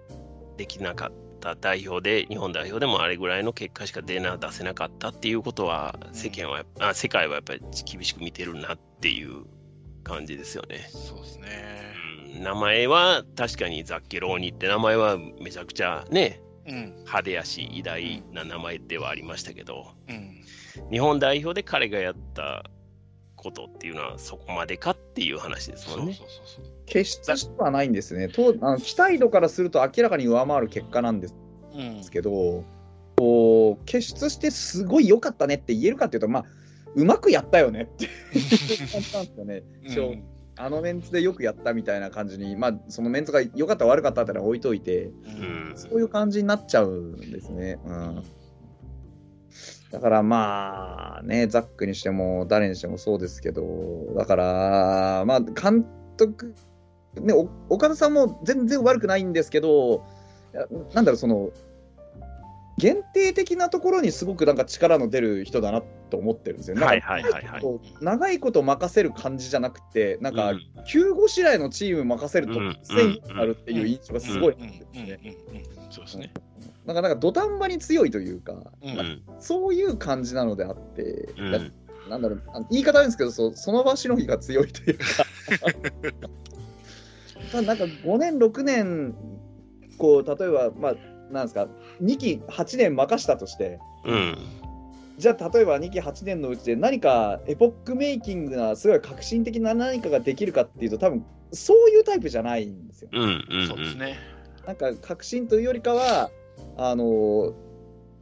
[0.58, 9.46] できなかった代表で、日本代表でもあれぐらいの結果しか出な出せなかったっていうことは、世間はやっぱ、あ世界はやっぱり厳しく見てるなっていう
[10.04, 10.88] 感じですよね。
[10.90, 11.48] そうですね。
[12.36, 16.96] うん、名前は確かにザッケローニって名前はめちゃくちゃね、うん。
[17.02, 20.44] 派手やし偉大な名前ではありましたけど、うん。
[20.92, 22.64] 日本代表で彼がやった
[23.36, 26.16] ことっていうのはそこまでかっていう話ですそうそうもんね。
[26.16, 26.66] そうそう。
[26.86, 28.28] 決してしてはないんですね。
[28.28, 31.36] とあの期待度からすると明らかに上回る結果なんです
[31.74, 32.02] うん。
[32.10, 32.64] けど、
[33.18, 36.46] こう傑出してすごい良かったねって言えるかっていうと、まあ、
[36.96, 38.10] うまくやったよねっていう
[38.92, 39.64] 感じなんですよね。
[39.88, 40.24] 正直
[40.58, 45.30] あのメンツでよくやったみたいな感じに、まあ、そのメンツが良かった悪かったってのは置いといて、うう
[45.70, 45.78] んん。
[45.78, 47.80] そういう感じになっちゃうんですね。
[47.86, 48.24] うん、
[49.92, 53.64] だからまあね、ザックにしても誰にしてもそうですけど、
[54.16, 55.86] だから、まあ、監
[56.16, 56.54] 督、
[57.16, 60.06] ね、お岡田さんも全然悪くないんですけど、
[60.94, 61.50] なんだろう、その、
[62.78, 66.86] 限定的なところにすごくなんか力の出る人だなと思ってるんですよね。
[66.86, 67.64] はいはいはいはい。
[68.00, 74.62] 長いこと任せる感じじゃなくて、なんか、うん急ごしらいのチーム任せると戦になるっていう印象がすごいうん。
[74.62, 74.68] うん。
[74.68, 74.72] うん。
[74.72, 75.20] あるんですね。
[75.54, 75.92] うん。
[75.92, 76.34] そうですね。
[76.90, 79.06] なんかなんか土壇場に強いというか、うんまあ
[79.40, 81.60] そういう感じなのであって、うんだ
[82.10, 85.06] なんだろうあの言い方悪いんですけどそその場しのぎが強いというか
[87.54, 89.16] まあなんか5年6年
[90.00, 90.96] こう例えばまあ
[91.32, 91.68] なんですか
[92.02, 94.38] 2期8年任したとしてうん。
[95.20, 103.10] じゃあ例えば2期8年のうちで何かエポックメイキングなすごい革新的な何かができるかっていうと多分そういうタイプじゃないんですよ。
[103.12, 103.46] うん。
[103.48, 103.68] うん。
[103.68, 104.18] そうですね。
[104.66, 106.32] なんか革新というよりかは
[106.78, 107.54] あの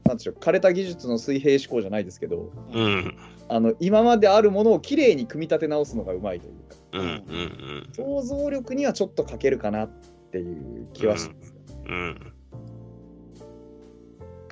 [0.06, 3.18] なんでしょう枯れた技術の水平思考じゃないですけどうん。
[3.50, 7.02] あの今まであるものをきれいに組み立て直すのがうまいというかうん。
[7.02, 7.90] うん。
[7.94, 9.90] 想像力にはちょっと欠けるかなっ
[10.32, 11.56] ていう気はします。
[11.88, 12.34] うん。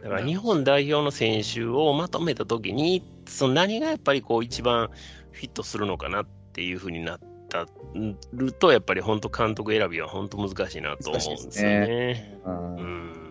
[0.02, 4.90] だから日本代表の選手をまとめたときに、その何がやっぱりこう一番
[5.32, 7.20] フィットするのかなっていうふうになっ
[7.50, 7.66] た
[8.34, 12.40] ると、やっぱり本当監督選びは本当難しいなと思うんですよね。
[12.46, 13.25] うんうん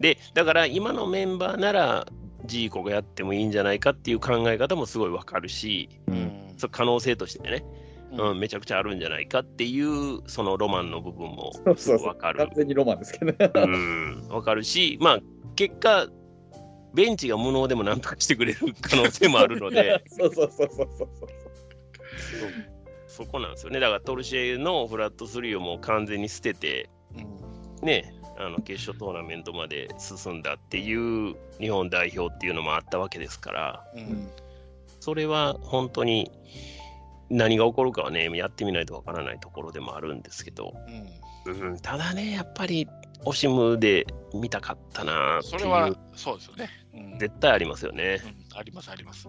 [0.00, 2.06] で、だから今のメンバーなら、
[2.44, 6.54] ジーコがやってもいいんじゃないかっていう考え方もすごいわかるし、ううんん。
[6.56, 7.64] そ可能性としてね、
[8.12, 11.52] うんうん、めちゃくちゃあるんじゃないかっていう、そのロマンの部分も
[12.04, 12.50] わかる完。
[12.56, 13.50] 全にロマンですけどね。
[13.54, 15.20] うん、わかるし、まあ、
[15.56, 16.08] 結果、
[16.94, 21.28] ベンチが無能でもなんとかしてくれる可能性もあるので、 そうそうそうそうそうそう。
[23.06, 23.80] そこなんですよね。
[23.80, 34.30] だからトルシエのフラット3をもう完全に捨てて、うんね、あの決勝トーナメントまで進んだっていう日本代表っていうのもあったわけですから、うん
[35.00, 36.30] それは本当に
[37.30, 40.74] 何が起こるかはね、やってみないとわからないところでもあるんですけど、
[41.46, 42.88] うんうん、ただね、やっぱり
[43.24, 46.68] オシムで見たかったなっていうそれはそうですよね。
[46.94, 48.20] うん絶対ありますよね。
[48.24, 49.28] うんありますあります。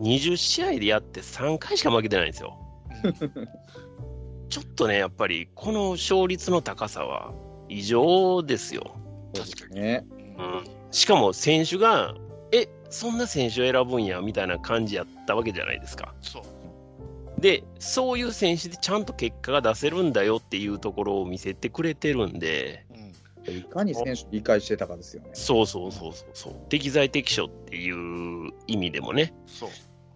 [0.00, 2.58] 20試合でやって3回しか負けてないんですよ。
[3.04, 3.12] うん
[4.50, 7.32] ちょっとね、やっぱりこの勝率の高さは
[7.70, 8.96] 異常ですよ。
[9.34, 9.80] 確かに。
[9.80, 10.06] ね。
[10.38, 12.14] うん、しかも選手が、
[12.52, 16.12] えそんな選手を選ぶんやみたいな感じやったわけじゃないですか。
[16.20, 17.40] そう。
[17.40, 23.00] で、そういう選手でちゃんと結果が出せるんだよっていうところを見せてくれてるんで、うん
[23.48, 25.30] いかに選手理解してたかですよね。
[25.32, 29.70] そうそうそうそうそう、適材適所っていう意味でもね、そう。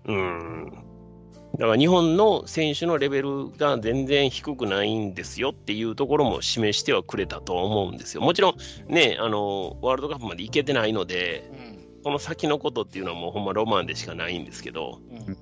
[0.07, 0.85] うん。
[1.59, 8.23] だから日本の選手のレベルが全然低くないんですよっていうところも示してはくれたとは思うんですよ。
[8.23, 11.75] もちろんね、あの、ワールドカップまで行けてないので、うん
[12.05, 15.37] この先のことっていうのはもうほんまロマンでしかないんですけど、うん。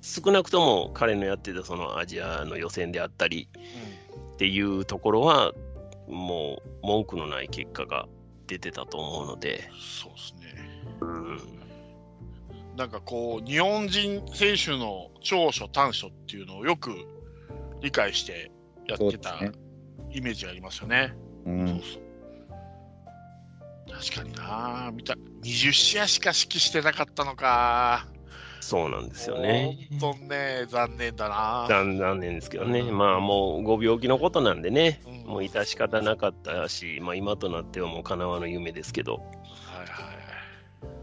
[0.00, 3.48] 少なくとも彼のやってたそのアジアの予選であったり
[4.34, 5.52] っていうところは、
[6.08, 8.06] もう文句のない結果が
[8.46, 10.70] 出てたと思うので、そうですね。
[11.00, 11.59] うん、
[12.76, 16.94] なんかこう、日本人選手の長所、短所っていうのをよく
[17.80, 18.50] 理解して
[18.86, 19.38] やってた
[20.10, 21.14] イメージがありますよね。
[21.46, 21.66] うん。
[21.68, 22.10] そうそう
[23.90, 28.06] 確かにな見た20試合しか指揮してなかったのか。
[28.60, 29.88] そうなんですよね。
[30.00, 31.66] 本当ね、残念だな。
[31.68, 39.24] 残残念ですけどね、まあもうご病気のことなんでね、うんもう致し方なかったし、まあ、今となってはもう叶わぬ夢ですけど、はい
[39.86, 40.12] は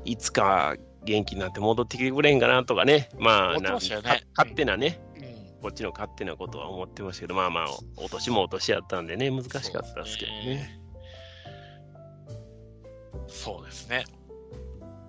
[0.05, 4.99] いいつか元気になって戻ってきてくれんかなとかね、まあ、まねか勝手なね、
[5.61, 7.65] こっちの勝手なことは思ってましたけど、まあまあ、
[7.97, 9.61] お年もお年やったんでね、難しかっ
[9.93, 10.79] たですけどね。
[13.27, 14.05] そうですね。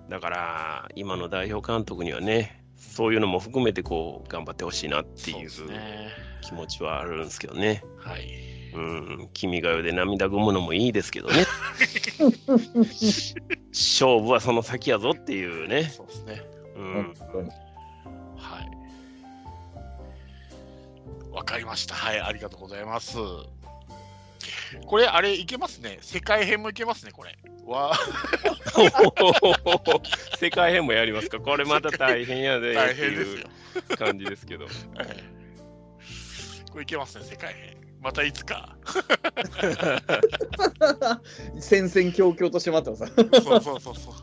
[0.09, 5.49] だから、今の代表監督にはね、そういうのも含めてこう頑張ってほしいなっていう。
[6.41, 7.83] 気持ちはあるんですけどね。
[7.97, 8.58] はい。
[8.73, 11.45] うん、君が代で涙ぐむのもいいですけどね。
[13.71, 15.83] 勝負はその先やぞっていうね。
[15.83, 16.41] そうですね。
[16.75, 17.13] うん。
[18.37, 18.69] はい。
[21.31, 21.95] わかりました。
[21.95, 23.17] はい、ありがとうございます。
[24.85, 25.97] これ、あれ、いけますね。
[26.01, 27.37] 世界編もいけますね、これ。
[27.65, 27.95] わ
[30.39, 33.47] 世界編もやりますかこれまた大変やで大変ですよ。
[33.95, 34.65] 感じですけど。
[34.65, 34.67] え
[35.05, 35.39] え
[36.71, 37.78] これいけますね、世界編。
[38.01, 38.77] またいつか。
[41.59, 43.13] 戦々恐々として待ってます。
[43.43, 44.13] そうそうそうそう。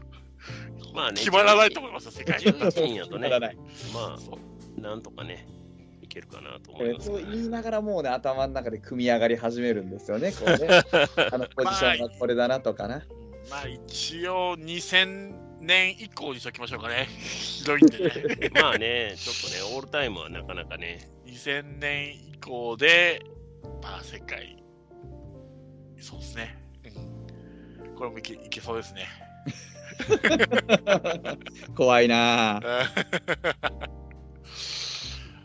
[0.95, 2.55] まあね決まらないと思いますよ、世界編。
[2.55, 3.57] 11人やとねならない
[3.93, 5.47] まあ、なんとかね、
[6.01, 7.11] いけるかなとこ思います。
[7.11, 10.33] れそう言いながらもうね頭の中で組み上がり始めるんですよね。
[10.33, 10.83] こうね
[11.33, 12.97] あのポジションがこれだなとかな。
[12.97, 17.07] うんまあ、一応、2000年以降にしときましょうかね。
[17.19, 18.51] ひどいんでね。
[18.55, 23.23] まあね、ちょっとね、オールタイムはなかなかね、2000年以降で、
[23.87, 24.57] まあ、世界、
[26.01, 26.59] そうですね。
[27.85, 29.07] うん、これもいけいけそうですね。
[31.77, 32.63] 怖いなぁ。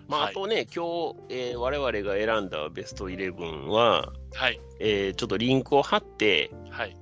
[0.07, 4.59] まあ、はいあとね、今日、えー我々が選んだベストイレブンは、はい。
[4.79, 6.97] えーちょっとリンクを貼って、はい。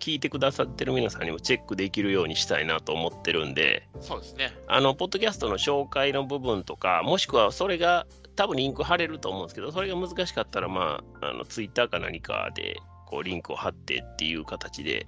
[0.00, 4.54] 聞いてくださってる皆さんにもチェックできるようにしたいなと思ってるんで、そうですね。
[4.66, 8.06] あの、ポッドキャストの紹介の部分とか、もしくはそれが、
[8.36, 15.06] 多分リンク貼れると思うんですけど、それが難しかったら、まあ、あの、ツイッターか何かで、こう、リンクを貼ってっていう形で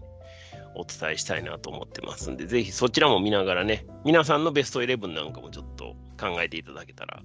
[0.74, 7.22] お伝えしたいなと思ってますんで、ぜひそちらも見ながらね、皆さんのベストイレブンなんかもちょっと考えていただけたら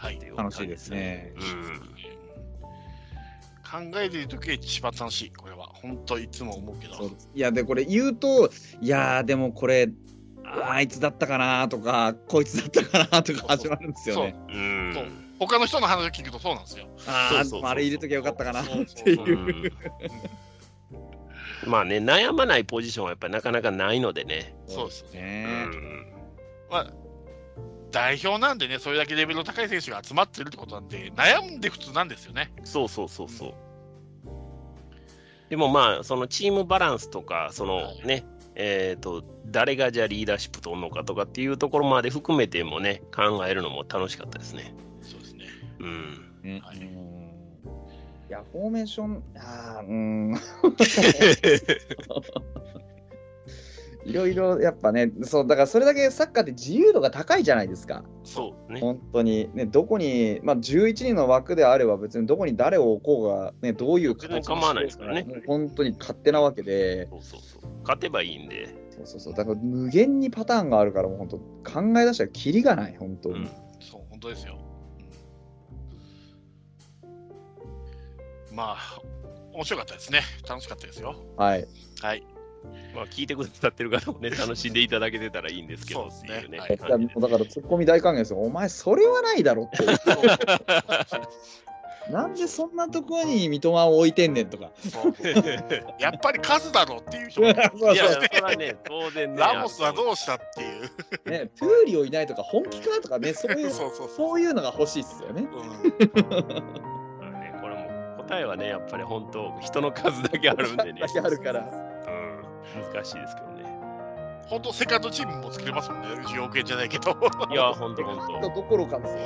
[0.00, 0.26] はいって。
[0.26, 1.34] いう楽しいですね。
[1.36, 1.80] うん。
[3.92, 5.30] 考えているときが一番楽しい。
[5.30, 5.66] これは。
[5.66, 7.10] 本当いつも思うけど。
[7.34, 8.50] いやでこれ言うと
[8.80, 9.88] いやーでもこれ
[10.52, 14.34] ああいつだったかなとかこいつだったかなとか始まるんですよね。
[14.48, 14.92] うん。
[14.94, 15.04] そう
[15.38, 16.86] 他の人の話を聞くとそうなんですよ。
[17.06, 19.72] あああれ入れときゃよかったかなっていそうう。
[21.66, 24.54] まあね、悩まないポジションはやっぱりなかなかないのでね。
[24.66, 25.44] そうですうね。
[25.44, 26.06] ん。
[26.70, 26.92] まあ、
[27.90, 32.52] 代表なんでね、それだけレベルの高い選手が集まってるってことなんで、悩んで普通なんですよね。
[32.64, 33.54] そうそうそうそう。
[35.50, 38.24] でもまあ、そのチームバランスとか、そのはいね、
[38.62, 44.74] えっ、と、誰がじゃあリーダーシップ取るのかとかっていうところまで含めてもね、考えるのも楽しかったですね。
[45.00, 45.46] そうですね。
[45.78, 46.30] うん。
[46.42, 47.20] ねはいうん
[48.28, 50.34] いやフォーメーションあーうん
[54.10, 58.04] いいろいろやっぱね、そうだからそれだけサッカーって自由度が高いじゃないですか。
[58.24, 58.80] そうね。
[58.80, 67.70] 本当に、ね、どこに、まあ、11人の枠であれば、別にどこに誰を置こうが、ね、どういう形構わないですからね本当に勝手なわけで、そうそうそう。
[67.82, 68.74] 勝てばいいんで。
[68.90, 73.36] そうそうそう、だから無限にパターンがあるから、もう本当、考え出したらキリがない、本当に。
[73.36, 73.46] うん。
[73.80, 74.58] そう、本当ですよ。
[74.64, 74.70] うん
[78.52, 79.00] まあ、
[79.52, 80.20] 面白かったですね。
[80.48, 81.14] 楽しかったですよ。
[81.36, 81.66] はい。
[82.00, 82.26] はい。
[82.94, 86.58] まあ、聞いてくださってる方もね、 楽しんでいただけてたらいいんですけどそうですねね。
[86.58, 86.90] はいだか
[87.38, 88.38] らツッコミ大歓迎ですよ。
[88.38, 89.86] お前、それはないだろって。
[92.10, 94.70] なんでそんなところに三笘を置いてんねんとか。
[96.00, 99.40] やっぱり数だろうっていう人もいいや、そいやれはね、当然ね。
[99.40, 101.30] ラモスはどうしたっていう。
[101.30, 105.42] ね、トゥーリオいないとか、本気かとかね、そういう、 そうそうそうそういうのが欲しいっすよね。
[105.42, 111.08] うんまあね、これも答えはね、やっぱり本当、人の数だけあるんでねだ。
[111.08, 111.89] けあるから。
[112.76, 113.60] うん、難しいですけどね。
[114.48, 116.08] 本当、セカンドチームも作れますもんね。
[116.26, 117.10] 10億円じゃないけど。
[117.50, 118.48] いや、本当本当。
[118.48, 119.20] どころかですよ。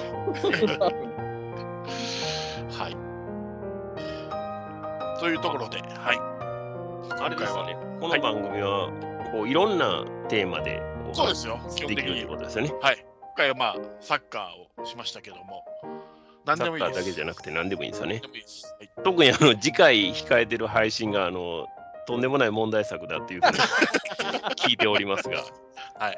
[2.79, 2.97] はい。
[5.21, 6.19] というところで、はい。
[7.23, 8.91] あれですよね、この番組は、
[9.33, 11.59] こういろんなテーマで、こそうですよ。
[11.75, 12.29] 基本的にできるという。
[12.29, 12.75] ことですよね。
[12.83, 13.07] はい。
[13.21, 15.65] 今回はまあ、サッカーをしましたけども、
[16.45, 17.01] 何サッカーでもいいです。
[17.01, 18.21] だけじゃなくて何でもいいんですよね
[19.03, 21.67] 特にあの次回控えてる配信があの
[22.07, 23.59] とんでもない問題作だっていうふうに
[24.57, 25.45] 聞いておりますが、はい。
[26.03, 26.13] は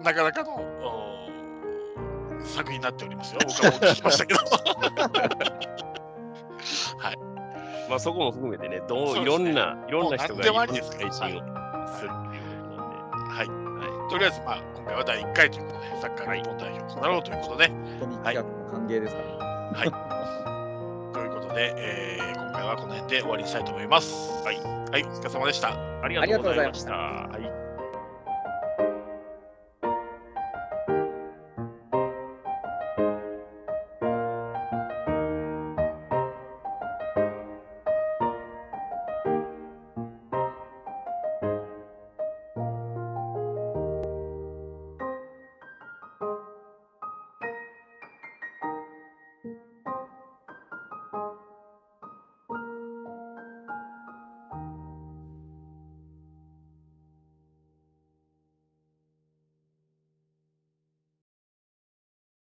[0.00, 0.60] い、なかなかの
[2.44, 3.40] 作品になっておりますよ。
[3.46, 4.40] 僕はもう聞きましたけど。
[7.88, 13.48] まあそこも含めてね、どそうねいろんな、いろんな人が配信をするっていうことなんで、はい。
[13.48, 19.28] はとりあえず、まあ、今回は第1回ということで、サッカー日本代表となろうということで、本当に企画も歓迎ですから。
[21.12, 24.14] ということで、えー今回はこの辺で終わりにしたいと思います。
[24.44, 24.56] はい。
[24.56, 25.68] はい、お疲れ様でした。
[25.70, 25.72] い、
[26.02, 26.92] ありがとうございました。
[26.94, 27.61] ありがとうございましたはい